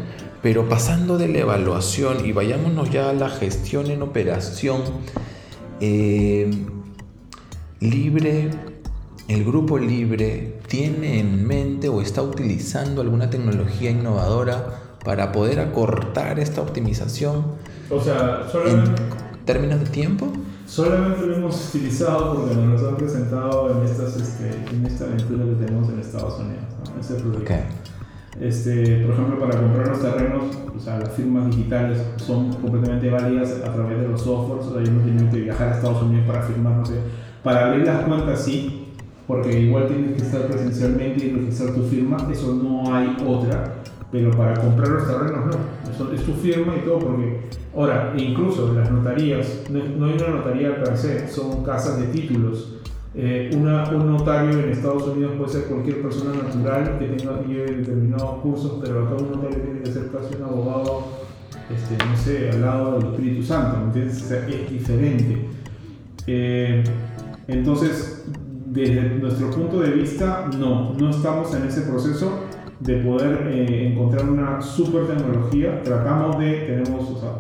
[0.43, 4.83] pero pasando de la evaluación y vayámonos ya a la gestión en operación,
[5.81, 6.51] eh,
[7.81, 8.51] Libre,
[9.27, 16.39] el grupo Libre tiene en mente o está utilizando alguna tecnología innovadora para poder acortar
[16.39, 17.45] esta optimización
[17.91, 18.85] o sea, en
[19.45, 20.33] términos de tiempo?
[20.73, 25.45] Solamente lo hemos utilizado porque nos lo han presentado en, estas, este, en esta aventura
[25.45, 26.99] que tenemos en Estados Unidos, ¿no?
[28.41, 30.45] Este, por ejemplo, para comprar los terrenos,
[30.75, 34.83] o sea, las firmas digitales son completamente válidas a través de los softwares, o sea,
[34.83, 36.95] yo no tengo que viajar a Estados Unidos para firmar, no sé,
[37.45, 38.95] para abrir las cuentas sí,
[39.27, 43.82] porque igual tienes que estar presencialmente y registrar tu firma, eso no hay otra,
[44.13, 47.41] pero para comprar los terrenos no, eso es tu firma y todo, porque
[47.75, 52.75] ahora, incluso las notarías, no, hay una notaría per se, son casas de títulos.
[53.15, 58.79] Eh, un notario en Estados Unidos puede ser cualquier persona natural que tenga determinados cursos,
[58.83, 61.05] pero acá un notario tiene que ser casi un abogado,
[61.75, 64.31] este, no sé, al lado del Espíritu Santo, ¿entiendes?
[64.31, 65.49] es diferente.
[66.27, 66.85] Eh,
[67.49, 68.25] entonces,
[68.67, 72.41] desde nuestro punto de vista, no, no estamos en ese proceso
[72.83, 75.83] de poder eh, encontrar una super tecnología.
[75.83, 77.31] Tratamos de, tenemos, o sea,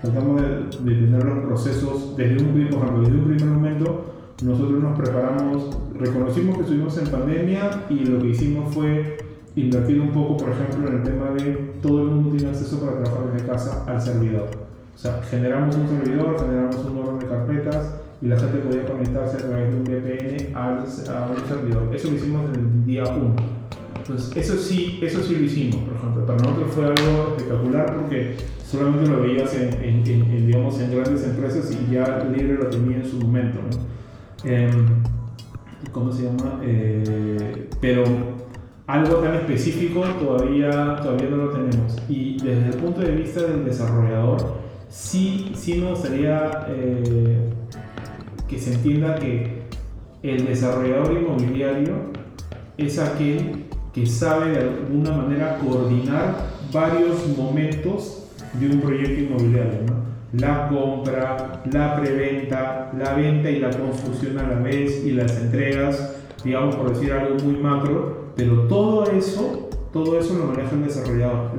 [0.00, 4.04] tratamos de, tener los procesos desde un, desde un primer momento.
[4.42, 9.18] Nosotros nos preparamos, reconocimos que estuvimos en pandemia y lo que hicimos fue
[9.54, 13.02] invertir un poco, por ejemplo, en el tema de todo el mundo tiene acceso para
[13.02, 14.48] trabajar desde casa al servidor.
[14.94, 19.36] O sea, generamos un servidor, generamos un orden de carpetas, y la gente podía conectarse
[19.36, 21.90] a través de un VPN al, a un servidor.
[21.92, 23.34] Eso lo hicimos en el día 1.
[23.96, 26.26] Entonces, eso sí, eso sí lo hicimos, por ejemplo.
[26.26, 28.36] Para nosotros fue algo espectacular porque
[28.66, 33.18] solamente lo veías en, digamos, en grandes empresas y ya Libre lo tenía en su
[33.18, 33.58] momento.
[34.44, 34.86] Em,
[35.92, 36.60] ¿Cómo se llama?
[36.64, 38.04] Eh, pero
[38.86, 41.96] algo tan específico todavía, todavía no lo tenemos.
[42.08, 47.50] Y desde el punto de vista del desarrollador, sí, sí me gustaría eh,
[48.48, 49.62] que se entienda que
[50.22, 51.94] el desarrollador inmobiliario
[52.78, 59.80] es aquel que sabe de alguna manera coordinar varios momentos de un proyecto inmobiliario.
[60.32, 66.16] La compra, la preventa, la venta y la construcción a la vez y las entregas,
[66.42, 71.50] digamos por decir algo muy macro, pero todo eso, todo eso lo maneja el desarrollador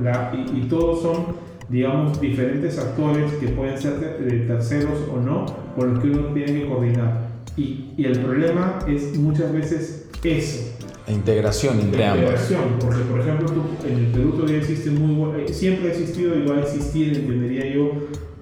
[0.54, 4.00] y, todos son digamos, diferentes actores que pueden ser
[4.46, 7.28] terceros o no, con los que uno tiene que coordinar.
[7.56, 10.73] Y el problema es muchas veces eso.
[11.12, 12.22] Integración entre ambos.
[12.22, 13.46] Integración, porque por ejemplo
[13.86, 17.66] en el Perú todavía existe muy eh, siempre ha existido y va a existir, entendería
[17.74, 17.90] yo,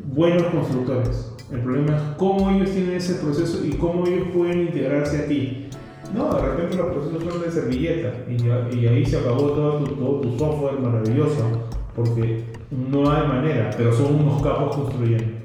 [0.04, 1.32] buenos constructores.
[1.52, 5.68] El problema es cómo ellos tienen ese proceso y cómo ellos pueden integrarse a ti.
[6.14, 10.20] No, de repente los procesos son de servilleta y, ahí se acabó todo tu, todo
[10.20, 15.42] tu software maravilloso, porque no hay manera, pero son unos capos construyendo.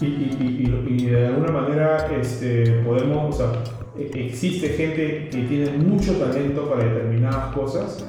[0.00, 6.14] Y, y, de alguna manera este, podemos, o sea, e, existe gente que tiene mucho
[6.14, 8.04] talento para determinadas cosas,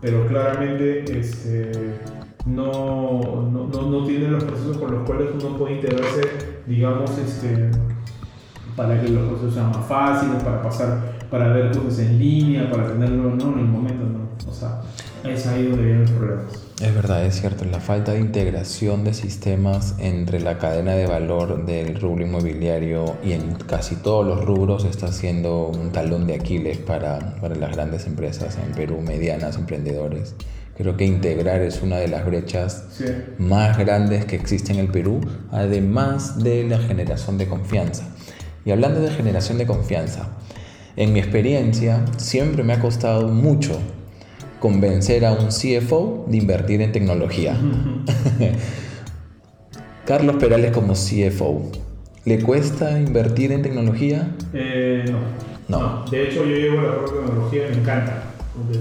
[0.00, 1.72] pero claramente este,
[2.46, 6.22] no, no, no, no tienen los procesos con los cuales uno puede integrarse,
[6.66, 7.70] digamos, este,
[8.76, 12.88] para que los procesos sean más fáciles, para pasar, para ver cosas en línea, para
[12.88, 14.50] tenerlo no en el momento, no.
[14.50, 14.82] O sea,
[15.24, 16.69] es ahí donde vienen los problemas.
[16.80, 21.66] Es verdad, es cierto, la falta de integración de sistemas entre la cadena de valor
[21.66, 26.78] del rubro inmobiliario y en casi todos los rubros está siendo un talón de Aquiles
[26.78, 30.34] para, para las grandes empresas en Perú, medianas, emprendedores.
[30.74, 32.86] Creo que integrar es una de las brechas
[33.36, 35.20] más grandes que existe en el Perú,
[35.52, 38.04] además de la generación de confianza.
[38.64, 40.30] Y hablando de generación de confianza,
[40.96, 43.78] en mi experiencia siempre me ha costado mucho
[44.60, 47.56] convencer a un CFO de invertir en tecnología.
[50.06, 51.70] Carlos Perales como CFO,
[52.24, 54.34] ¿le cuesta invertir en tecnología?
[54.52, 55.04] Eh,
[55.68, 55.78] no.
[55.78, 56.04] no.
[56.10, 58.22] De hecho, yo llevo la propia tecnología, me encanta.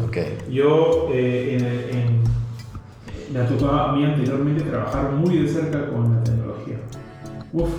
[0.07, 0.38] Okay.
[0.51, 6.23] Yo eh, en, me ha tocado a mí anteriormente trabajar muy de cerca con la
[6.23, 6.77] tecnología.
[7.53, 7.69] Uf,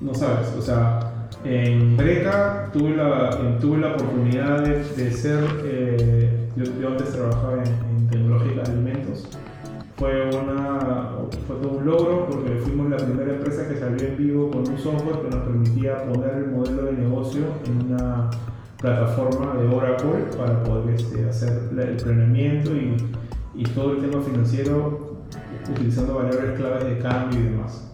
[0.00, 6.88] no sabes, o sea, en Breca tuve la, tuve la oportunidad de, ser, eh, yo,
[6.88, 9.28] antes trabajaba en, tecnológica de alimentos,
[9.96, 11.10] fue, una,
[11.46, 14.78] fue todo un logro porque fuimos la primera empresa que salió en vivo con un
[14.78, 18.30] software que nos permitía poner el modelo de negocio en una
[18.78, 22.96] plataforma de Oracle para poder este, hacer el planeamiento y,
[23.54, 25.12] y todo el tema financiero
[25.70, 27.92] utilizando variables claves de cambio y demás.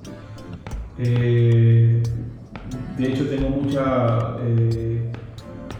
[0.98, 2.02] Eh,
[2.96, 4.97] de hecho, tengo mucha, eh,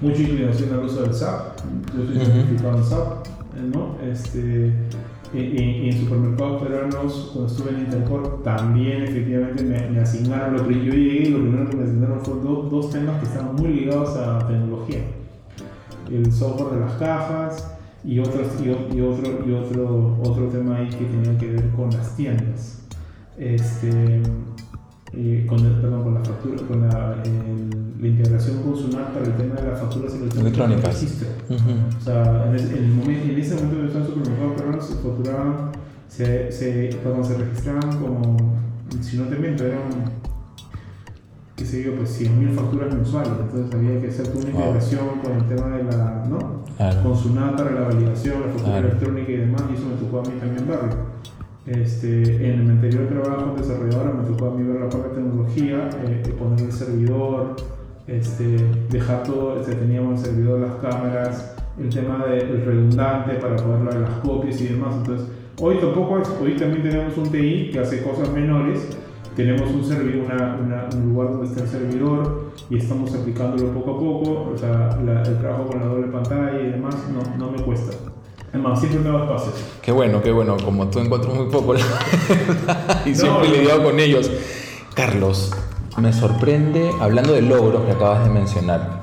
[0.00, 1.58] mucha inclinación al uso del SAP.
[1.96, 3.26] Yo soy certificado en SAP.
[3.72, 3.96] ¿no?
[4.02, 4.72] Este,
[5.34, 10.92] en, en, supermercados peruanos, cuando estuve en Intercorp, también efectivamente me, asignaron, lo que yo
[10.92, 14.46] llegué y lo primero que me asignaron fueron dos temas que estaban muy ligados a
[14.46, 15.00] tecnología.
[16.10, 17.74] El software de las cajas
[18.04, 21.90] y, otros, y, y, otro, y otro, otro tema ahí que tenía que ver con
[21.90, 22.86] las tiendas.
[23.36, 24.22] Este,
[25.12, 27.16] eh, con, perdón, con la factura, con la,
[27.98, 30.84] la, integración con SUNAT para el tema de las facturas electrónicas.
[30.84, 31.28] Registro.
[31.98, 35.72] O sea, en, el momento, en ese momento que estaban supermercados peruanos se facturaban,
[36.08, 38.36] se, se, perdón, se registraban como,
[39.00, 39.88] si no te miento, eran,
[41.56, 43.32] qué sé yo, pues 100.000 facturas mensuales.
[43.40, 46.64] Entonces había que hacer una integración con el tema de la, ¿no?
[47.02, 50.22] Con SUNAT para la validación, la factura electrónica y demás, y eso me tocó a
[50.22, 51.18] mí también verlo.
[51.70, 55.90] Este, en mi anterior trabajo desarrolladora me tocó a mí ver la parte de tecnología,
[56.06, 57.56] eh, poner el servidor,
[58.06, 58.56] este,
[58.88, 63.96] dejar todo, este, teníamos el servidor, las cámaras, el tema del redundante para poder ver
[63.96, 64.94] las copias y demás.
[64.96, 65.28] Entonces,
[65.60, 68.88] hoy tampoco hoy también tenemos un TI que hace cosas menores,
[69.36, 70.24] tenemos un, servidor,
[70.94, 75.38] un lugar donde está el servidor y estamos aplicándolo poco a poco, o sea, el
[75.38, 78.07] trabajo con la doble pantalla y demás no, no me cuesta.
[78.52, 79.10] Además, siempre.
[79.82, 80.56] Qué bueno, qué bueno.
[80.64, 81.74] Como tú encuentro muy poco
[83.06, 84.30] y siempre he lidiado con ellos.
[84.94, 85.52] Carlos,
[85.98, 89.02] me sorprende, hablando de logros que acabas de mencionar,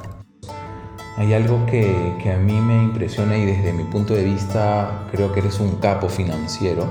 [1.17, 5.31] hay algo que, que, a mí me impresiona y desde mi punto de vista creo
[5.31, 6.85] que eres un capo financiero.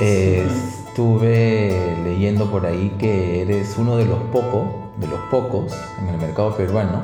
[0.00, 4.66] estuve leyendo por ahí que eres uno de los pocos
[4.98, 7.00] de los pocos en el mercado peruano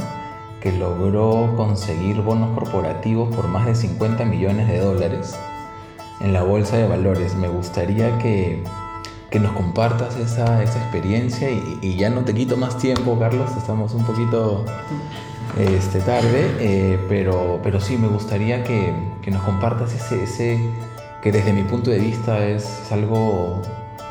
[0.61, 5.37] que logró conseguir bonos corporativos por más de 50 millones de dólares
[6.21, 7.35] en la bolsa de valores.
[7.37, 8.63] Me gustaría que,
[9.31, 13.51] que nos compartas esa, esa experiencia y, y, ya no te quito más tiempo, Carlos,
[13.57, 14.65] estamos un poquito
[15.59, 18.93] este, tarde, eh, pero, pero sí, me gustaría que,
[19.23, 20.61] que nos compartas ese, ese,
[21.23, 23.63] que desde mi punto de vista es, algo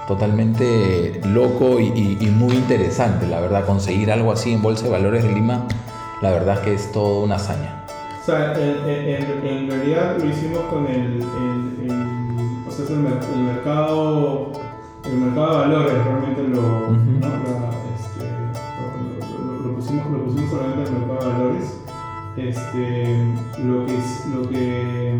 [0.08, 5.24] totalmente loco y, y, muy interesante, la verdad, conseguir algo así en Bolsa de Valores
[5.24, 5.68] de Lima,
[6.22, 7.84] la verdad es que es todo una hazaña.
[8.22, 12.96] O sea, en, en, en realidad lo hicimos con el, el, el o sea, el,
[12.96, 14.52] el, mercado,
[15.06, 17.20] el mercado de valores, realmente lo, uh -huh.
[17.20, 17.28] ¿no?
[17.30, 18.26] La, este,
[19.40, 21.82] lo, lo, pusimos, lo pusimos solamente en el mercado de valores.
[22.36, 23.26] Este,
[23.64, 23.94] lo que,
[24.36, 25.20] lo que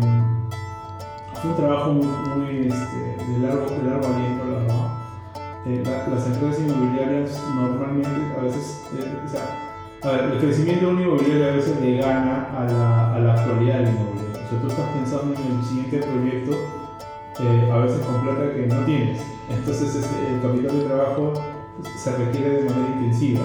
[1.40, 4.98] fue un trabajo muy, muy este, de, largo, de largo aliento, la.
[5.66, 9.67] Eh, la, las empresas inmobiliarias normalmente, a veces, eh, o sea,
[10.02, 13.88] el crecimiento de un inmobiliario a veces le gana a la, a la actualidad del
[13.88, 14.30] inmobiliario.
[14.30, 16.52] O sea, tú estás pensando en el siguiente proyecto,
[17.40, 19.20] eh, a veces con plata que no tienes.
[19.50, 21.32] Entonces, este, el capital de trabajo
[21.96, 23.40] se requiere de manera intensiva,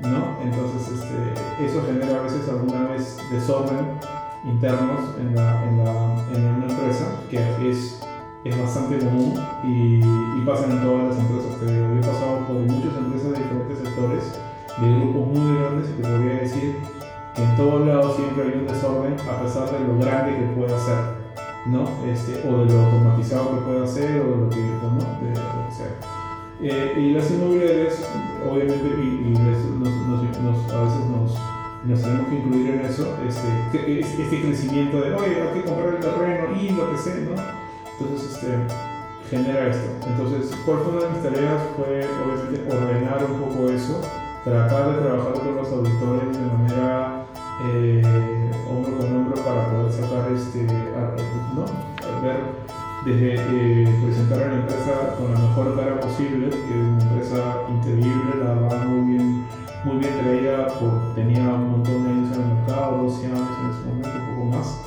[0.00, 0.36] ¿no?
[0.42, 3.98] Entonces, este, eso genera a veces alguna vez desorden
[4.44, 7.38] internos en, la, en, la, en una empresa, que
[7.68, 8.00] es,
[8.44, 9.34] es bastante común
[9.64, 11.60] y, y pasa en todas las empresas.
[11.60, 14.40] Digo, he pasado por muchas empresas de diferentes sectores
[14.80, 16.76] de grupos muy grandes y te podría decir
[17.34, 20.78] que en todos lados siempre hay un desorden a pesar de lo grande que pueda
[20.78, 20.98] ser,
[21.66, 21.84] ¿no?
[22.06, 24.98] Este, o de lo automatizado que pueda ser o de lo que, ¿no?
[25.22, 25.94] de, lo que sea.
[26.60, 28.04] Eh, y las inmobiliarias,
[28.48, 31.38] obviamente, y, y a veces nos,
[31.84, 36.00] nos tenemos que incluir en eso, este, este crecimiento de, oye, hay que comprar el
[36.00, 37.34] terreno y lo que sea, ¿no?
[38.00, 38.58] Entonces, este,
[39.30, 39.90] genera esto.
[40.06, 41.62] Entonces, ¿cuál fue una de mis tareas?
[41.76, 44.00] Fue, obviamente, ordenar un poco eso
[44.48, 47.24] tratar de trabajar con los auditores de manera
[47.64, 50.64] eh, hombro con hombro para poder sacar este,
[51.54, 51.64] ¿no?
[52.22, 52.68] ver
[53.04, 57.38] desde eh, presentar a la empresa con la mejor cara posible, que es una empresa
[57.68, 59.46] increíble, la verdad muy bien,
[59.84, 63.70] muy bien traída, por, tenía un montón de años en el mercado, 12 años en
[63.70, 64.80] ese momento, un poco más.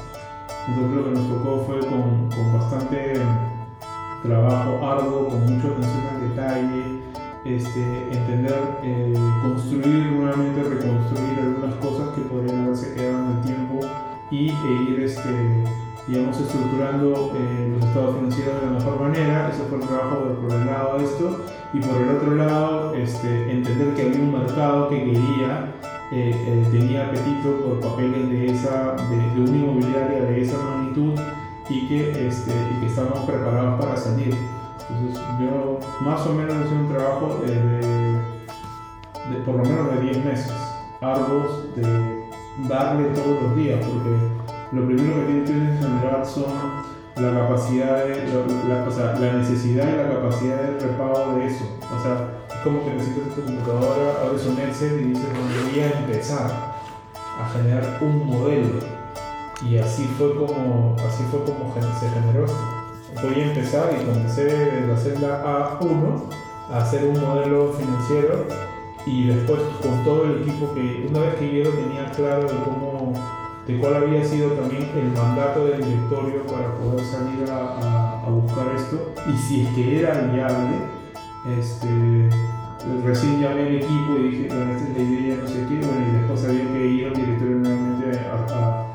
[0.68, 3.14] Entonces lo que nos tocó fue con, con bastante
[4.24, 7.02] trabajo arduo, con mucha atención al detalle,
[7.46, 7.82] este,
[8.12, 13.80] entender, eh, construir nuevamente, reconstruir algunas cosas que podrían haberse quedado en el tiempo
[14.30, 15.64] y e ir, este,
[16.08, 19.50] digamos, estructurando eh, los estados financieros de la mejor manera.
[19.50, 21.46] Ese fue el trabajo de, por el lado de esto.
[21.74, 25.74] Y por el otro lado, este, entender que había un mercado que quería,
[26.12, 31.14] eh, tenía apetito por papeles de, esa, de, de una inmobiliaria de esa magnitud
[31.70, 34.36] y que, este, y que estábamos preparados para salir.
[34.90, 38.22] Entonces yo más o menos hice un trabajo de, de,
[39.30, 40.54] de, por lo menos de 10 meses,
[41.02, 42.28] arduos de
[42.68, 44.18] darle todos los días, porque
[44.72, 46.54] lo primero que tienes que generar son
[47.16, 48.16] la capacidad de,
[48.68, 51.66] la, o sea, la necesidad y la capacidad de repago de eso.
[51.96, 55.80] O sea, es como que necesitas tu computadora, abres un Excel y dices, bueno, voy
[55.82, 56.52] a empezar
[57.40, 58.80] a generar un modelo.
[59.64, 62.81] Y así fue como, así fue como se generó esto
[63.22, 66.24] voy a empezar y comencé de la celda A1
[66.72, 68.46] a hacer un modelo financiero
[69.06, 73.14] y después con todo el equipo que una vez que yo tenía claro de cómo
[73.68, 79.14] de cuál había sido también el mandato del directorio para poder salir a, buscar esto
[79.30, 80.78] y si es que era viable
[81.60, 82.30] este
[83.04, 86.08] recién llamé al equipo y dije bueno esta es la idea no sé qué bueno
[86.08, 88.88] y después había que ir al directorio nuevamente a,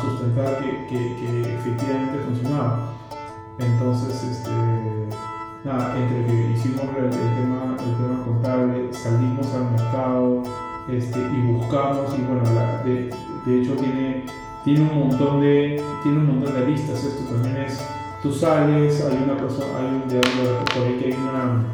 [0.00, 2.94] sustentar que efectivamente funcionaba
[3.58, 4.50] entonces, este,
[5.64, 10.42] nada, entre que hicimos el, tema, el tema contable, salimos al mercado
[10.88, 12.42] este, y buscamos, y bueno,
[12.84, 14.24] de, hecho tiene,
[14.64, 17.04] tiene, un montón de, tiene un montón de listas.
[17.04, 17.80] Esto también es,
[18.22, 21.64] tú sales, hay una persona, hay un por ahí que hay una,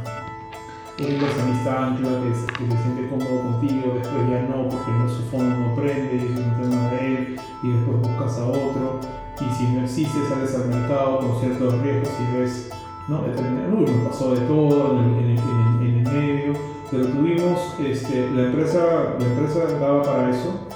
[0.99, 5.57] un inversionista ancla que, se siente cómodo contigo, después ya no, porque no, su fondo
[5.57, 9.01] no prende, y es un tema de él, y después buscas a otro
[9.41, 12.71] y si no existe sales al mercado con ciertos riesgos y ves,
[13.09, 13.23] ¿no?
[13.23, 16.53] Uy, nos pasó de todo en el, en el, en el medio,
[16.91, 20.67] pero tuvimos, este, la, empresa, la empresa daba para eso,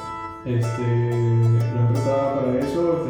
[0.44, 1.10] este,
[1.74, 3.06] la empresa daba para eso,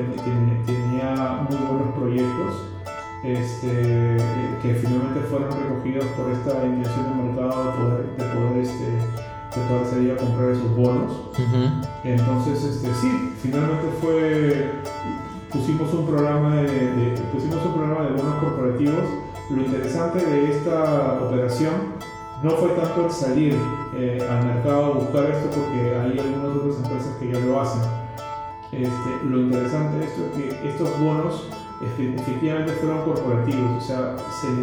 [0.66, 2.74] tenía muy buenos proyectos
[3.24, 4.16] este,
[4.62, 9.68] que finalmente fueron recogidos por esta inversión de mercado de poder, de poder este, de
[9.68, 11.12] poder salir a comprar esos bonos.
[11.12, 11.88] Uh -huh.
[12.04, 14.72] Entonces, este, sí, finalmente fue
[15.54, 19.04] pusimos un programa de, pusimos un programa de bonos corporativos.
[19.50, 21.94] Lo interesante de esta operación
[22.42, 23.56] no fue tanto el salir
[23.96, 27.82] eh, al mercado a buscar esto porque hay algunas otras empresas que ya lo hacen.
[28.72, 31.48] Este, lo interesante esto es que estos bonos
[31.80, 34.16] efectivamente fueron corporativos, o sea,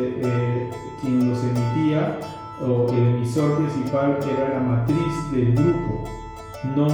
[0.03, 0.69] eh,
[0.99, 2.19] quien los emitía
[2.61, 6.03] o el emisor principal era la matriz del grupo.
[6.75, 6.87] No,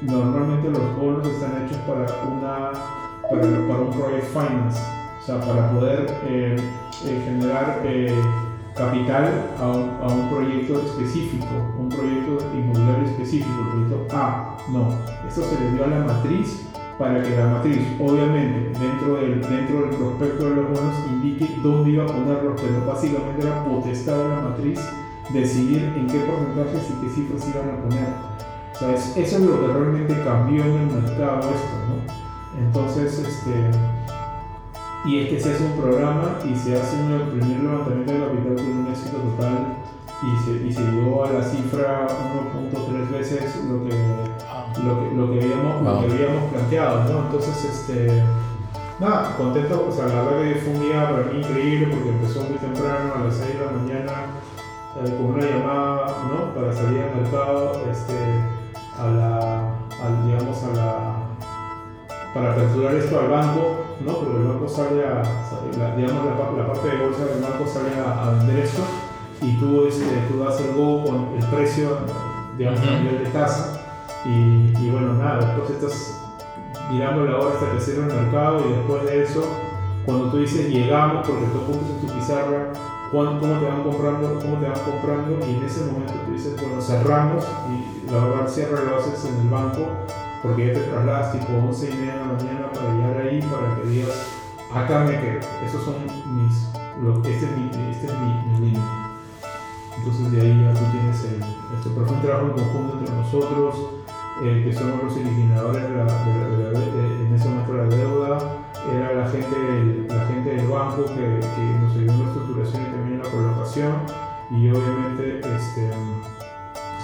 [0.00, 2.72] normalmente los bonos están hechos para, una,
[3.40, 4.80] para, un project finance,
[5.20, 6.56] o sea, para poder eh,
[7.06, 7.82] eh, generar
[8.74, 11.46] capital a un, a un, proyecto específico,
[11.78, 14.56] un proyecto inmobiliario específico, el proyecto A.
[14.72, 14.88] No,
[15.26, 16.66] esto se le dio a la matriz
[16.98, 21.90] para que la matriz, obviamente, dentro del, dentro del prospecto de los bonos, indique dónde
[21.90, 24.80] iba a ponerlos, pero básicamente era potestad de la matriz
[25.32, 28.08] decidir en qué porcentajes y qué cifras iban a poner.
[28.74, 32.33] O sea, eso es lo que realmente cambió en el mercado esto, ¿no?
[32.58, 33.70] Entonces, este,
[35.04, 38.56] y es que se hace un programa y se hace un primer levantamiento de capital
[38.56, 39.76] con un éxito total
[40.22, 43.94] y se, y se llegó a la cifra 1.3 veces lo que
[44.82, 47.26] lo que, lo que, habíamos, lo que habíamos planteado, ¿no?
[47.26, 48.22] Entonces, este,
[48.98, 52.40] nada, contento, o sea, la verdad que fue un día para mí increíble porque empezó
[52.42, 54.12] muy temprano, a las 6 de la mañana,
[54.96, 56.54] eh, con una llamada, ¿no?
[56.54, 58.14] Para salir al mercado, este,
[58.98, 59.74] a la,
[60.26, 61.23] digamos, a la,
[62.34, 64.12] para aperturar esto al banco, ¿no?
[64.12, 65.22] Porque el banco sale a,
[65.78, 68.82] la, digamos, la, la, parte de bolsa del banco sale a, vender esto
[69.40, 71.98] y tú, este, tú das el go con el precio,
[72.58, 73.80] digamos, a nivel de tasa
[74.24, 76.20] y, bueno, nada, después estás
[76.90, 79.46] mirando la hora hasta que cierra el mercado y después de eso,
[80.04, 82.72] cuando tú dices llegamos, porque tú apuntas en tu pizarra,
[83.10, 86.80] cómo te van comprando, cómo te van comprando, y en ese momento tú dices, bueno,
[86.80, 89.86] cerramos, y la verdad cierra lo haces en el banco,
[90.44, 93.76] porque ya te trasladas tipo 11 y media de la mañana para llegar ahí, para
[93.76, 94.28] que digas,
[94.74, 95.94] acá me quedo, esos son
[96.36, 96.68] mis,
[97.32, 98.80] este es mi, este es mi límite.
[99.96, 103.14] Entonces de ahí ya tú tienes el, este, pero fue un trabajo en conjunto entre
[103.16, 103.74] nosotros,
[104.44, 108.38] eh, que somos los eliminadores de la, de en ese momento de la deuda,
[108.92, 112.82] era la gente del, la gente del banco que, que nos ayudó en la estructuración
[112.82, 113.92] y también en la colocación,
[114.50, 115.90] y obviamente este,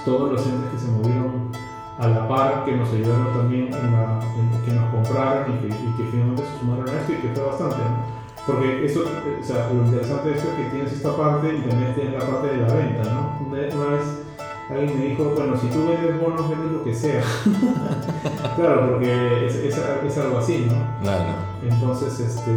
[0.05, 1.60] todos los entes que se movieron
[2.01, 4.18] a la par, que nos ayudaron también en, la,
[4.64, 7.44] que nos compraron y que, y que, finalmente se sumaron a esto y que fue
[7.44, 7.77] bastante.
[8.47, 11.94] Porque eso, o sea, lo interesante de esto es que tienes esta parte y también
[11.94, 13.47] tienes la parte de la venta, ¿no?
[13.47, 14.05] Una, vez
[14.70, 17.22] alguien me dijo, bueno, si tú vendes bonos, vendes lo que sea.
[18.56, 21.02] claro, porque es, es, es, algo así, ¿no?
[21.02, 21.35] Claro.
[21.62, 22.51] Entonces, este,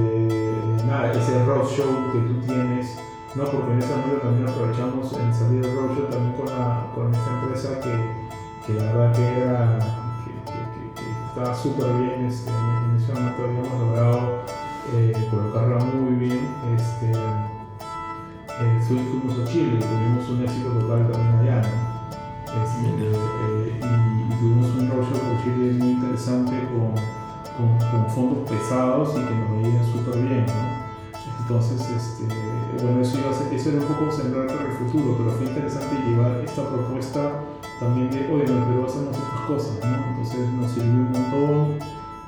[0.87, 2.97] nada, ese roadshow que tú tienes,
[3.35, 3.43] ¿no?
[3.43, 7.29] Porque en ese momento también aprovechamos en salir del roadshow también con, la, con esta
[7.41, 8.22] empresa que,
[8.65, 9.79] que la verdad que era,
[10.23, 14.43] que, que, que estaba súper bien, este, en ese momento habíamos logrado
[14.93, 16.47] eh, colocarla muy bien.
[16.75, 21.93] Este, eh, fuimos a Chile y tuvimos un éxito total también allá, ¿no?
[22.63, 26.93] Este, eh, y, tuvimos un roadshow por Chile muy interesante con,
[27.57, 30.45] con, fondos pesados y que nos veían súper bien.
[30.45, 30.83] ¿no?
[31.41, 35.15] Entonces, este, bueno, eso, iba a ser, eso era un poco sembrar para el futuro,
[35.17, 37.43] pero fue interesante llevar esta propuesta
[37.79, 39.95] también de, oye, en el Perú hacemos estas cosas, ¿no?
[40.09, 41.79] Entonces nos sirvió un montón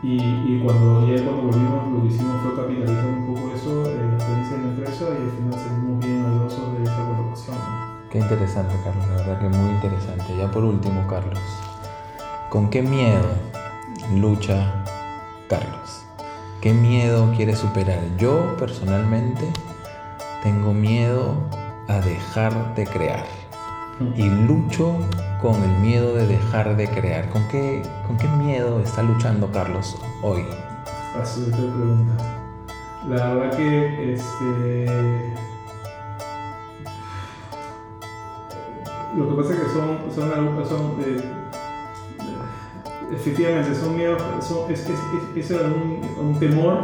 [0.03, 3.95] y, y, cuando ya cuando volvimos lo que hicimos fue capitalizar un poco eso, eh,
[3.95, 7.57] la experiencia de la empresa y al final salimos bien airosos de esa colocación.
[8.11, 10.38] Qué interesante, Carlos, la verdad que muy interesante.
[10.38, 11.39] Ya por último, Carlos,
[12.49, 13.26] ¿con qué miedo
[14.13, 14.84] lucha
[15.49, 16.05] Carlos?
[16.61, 17.99] ¿Qué miedo quiere superar?
[18.17, 19.43] Yo personalmente
[20.45, 21.35] tengo miedo
[21.88, 23.26] a dejar de crear
[24.15, 24.95] y lucho
[25.41, 27.27] con el miedo de dejar de crear.
[27.30, 30.43] ¿Con qué, con qué miedo está luchando Carlos hoy?
[31.15, 32.13] Fácil pregunta.
[33.09, 35.34] La verdad que este
[39.17, 41.23] Lo que pasa es que son, son, son eh,
[43.15, 46.84] efectivamente, son miedos, son, es, es, es un, un, temor,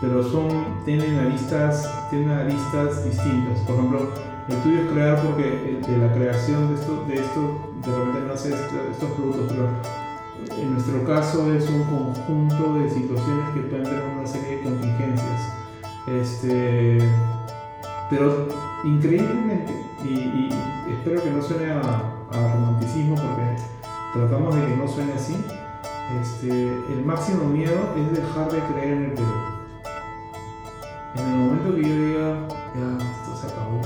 [0.00, 3.60] pero son, tienen aristas, tienen aristas distintas.
[3.60, 4.10] Por ejemplo,
[4.48, 8.54] el tuyo es crear porque de la creación de esto, de esto, de repente nace
[8.92, 9.68] estos productos, pero
[10.60, 15.52] en nuestro caso es un conjunto de situaciones que pueden tener una serie de contingencias.
[16.06, 16.98] Este,
[18.10, 18.46] pero
[18.84, 19.72] increíblemente,
[20.04, 20.48] y,
[20.92, 23.56] espero que no suene a, romanticismo porque
[24.12, 25.36] tratamos de que no suene así,
[26.22, 29.55] este, el máximo miedo es dejar de creer en el Perú.
[31.18, 33.80] En el momento que yo diga, ya, esto se acabó,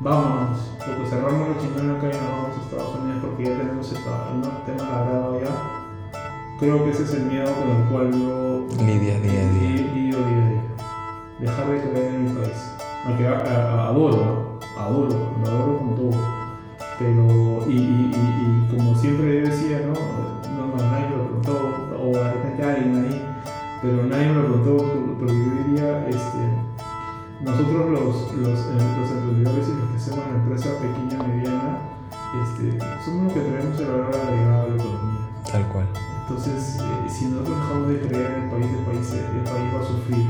[0.00, 3.92] vámonos, porque cerramos los chingones acá y nos vamos a Estados Unidos porque ya tenemos
[3.92, 5.78] un tema labrado ya.
[6.60, 9.92] Creo que ese es el miedo con el cual yo lidia día a día.
[9.94, 10.62] Lidio día a día.
[11.40, 12.72] Dejar de creer en mi país.
[13.06, 16.10] Aunque adoro, adoro, lo adoro como todo.
[16.98, 19.94] pero, y, y, y, como siempre decía, ¿no?
[20.56, 21.58] No, no, nadie me lo preguntó,
[22.02, 23.24] o de repente alguien ahí,
[23.80, 24.76] pero nadie me lo preguntó,
[25.18, 26.67] porque yo diría, este,
[27.40, 31.78] nosotros los, los, eh, los emprendedores y los que hacemos la empresa pequeña, mediana,
[32.42, 35.20] este, somos los que traemos el valor agregado a la economía.
[35.50, 35.86] Tal cual.
[36.22, 39.80] Entonces, eh, si nosotros dejamos de creer en el país, el país, el país va
[39.80, 40.26] a sufrir.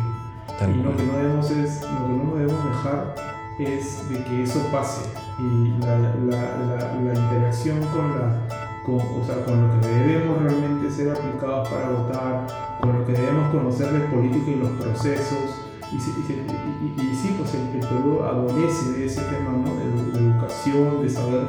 [0.58, 3.14] Tal y lo que, no debemos es, lo que no debemos dejar
[3.58, 5.08] es de que eso pase
[5.38, 8.46] y la, la, la, la interacción con, la,
[8.84, 12.46] con, o sea, con lo que debemos realmente ser aplicados para votar,
[12.80, 15.57] con lo que debemos conocer de política y los procesos.
[15.90, 19.74] Y, y y- y- sí, pues el, el Perú adolece de ese tema ¿no?
[19.74, 21.42] de, de educación, de saber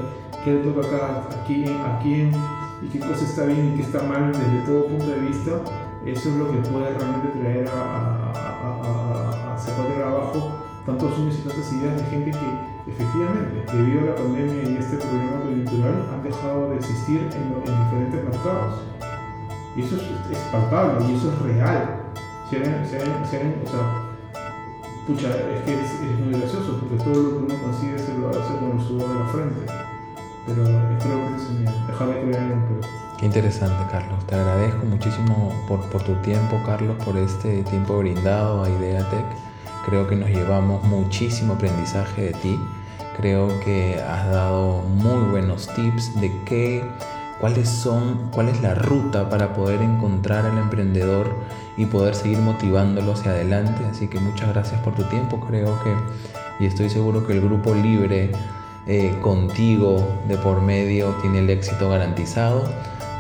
[0.44, 2.32] qué le toca a cada a quién, a quién
[2.82, 5.52] y qué cosa está bien y qué está mal desde todo punto de vista.
[6.06, 10.52] Eso es lo que puede realmente traer a, a, a, a, sacar abajo
[10.86, 14.96] tantos sueños y tantas ideas de gente que efectivamente, debido a la pandemia y este
[14.98, 18.82] problema coyuntural, han dejado de existir en, lo- en diferentes mercados.
[19.76, 21.96] Y eso es, es palpable y eso es real.
[22.52, 24.09] Eran- si eran- o sea,
[25.10, 28.30] pucha, es que es, es muy gracioso porque todo lo que uno consigue se lo
[28.30, 29.74] hace con el sudor de la frente.
[30.46, 32.82] Pero espero que se me dejar de creer en Perú.
[33.18, 34.26] Qué interesante, Carlos.
[34.28, 39.26] Te agradezco muchísimo por, por tu tiempo, Carlos, por este tiempo brindado a Ideatec.
[39.86, 42.60] Creo que nos llevamos muchísimo aprendizaje de ti.
[43.18, 46.84] Creo que has dado muy buenos tips de qué,
[47.40, 51.34] cuáles son, cuál es la ruta para poder encontrar al emprendedor
[51.78, 53.84] y poder seguir motivándolo hacia adelante.
[53.90, 55.40] Así que muchas gracias por tu tiempo.
[55.40, 55.94] Creo que
[56.60, 58.32] y estoy seguro que el grupo libre
[58.86, 62.64] eh, contigo de por medio tiene el éxito garantizado,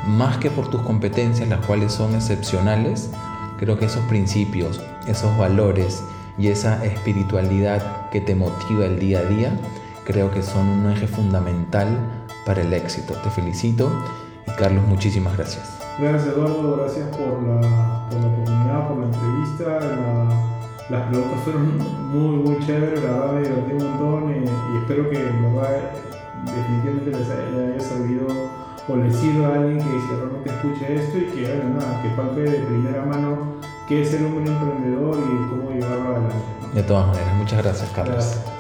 [0.05, 3.09] más que por tus competencias, las cuales son excepcionales.
[3.57, 6.03] Creo que esos principios, esos valores
[6.37, 9.57] y esa espiritualidad que te motiva el día a día,
[10.05, 11.97] creo que son un eje fundamental
[12.49, 13.13] para el éxito.
[13.23, 13.91] Te felicito
[14.47, 15.77] y Carlos, muchísimas gracias.
[15.99, 17.61] Gracias Eduardo, gracias por la,
[18.09, 19.65] por la oportunidad, por la entrevista.
[19.95, 20.55] la-
[20.89, 21.77] las preguntas fueron
[22.11, 24.43] muy, muy chéveres, la verdad me divertí un montón eh,
[24.73, 25.77] y espero que en verdad
[26.45, 28.25] definitivamente les haya, haya servido
[28.87, 32.09] o le sirva a alguien que, que realmente escuche esto y que, bueno, nada, que
[32.17, 33.37] palpe de primera mano
[33.87, 36.35] qué es ser un buen emprendedor y cómo llevarlo adelante.
[36.73, 38.15] De todas maneras, muchas gracias, Carlos.
[38.15, 38.58] Gracias.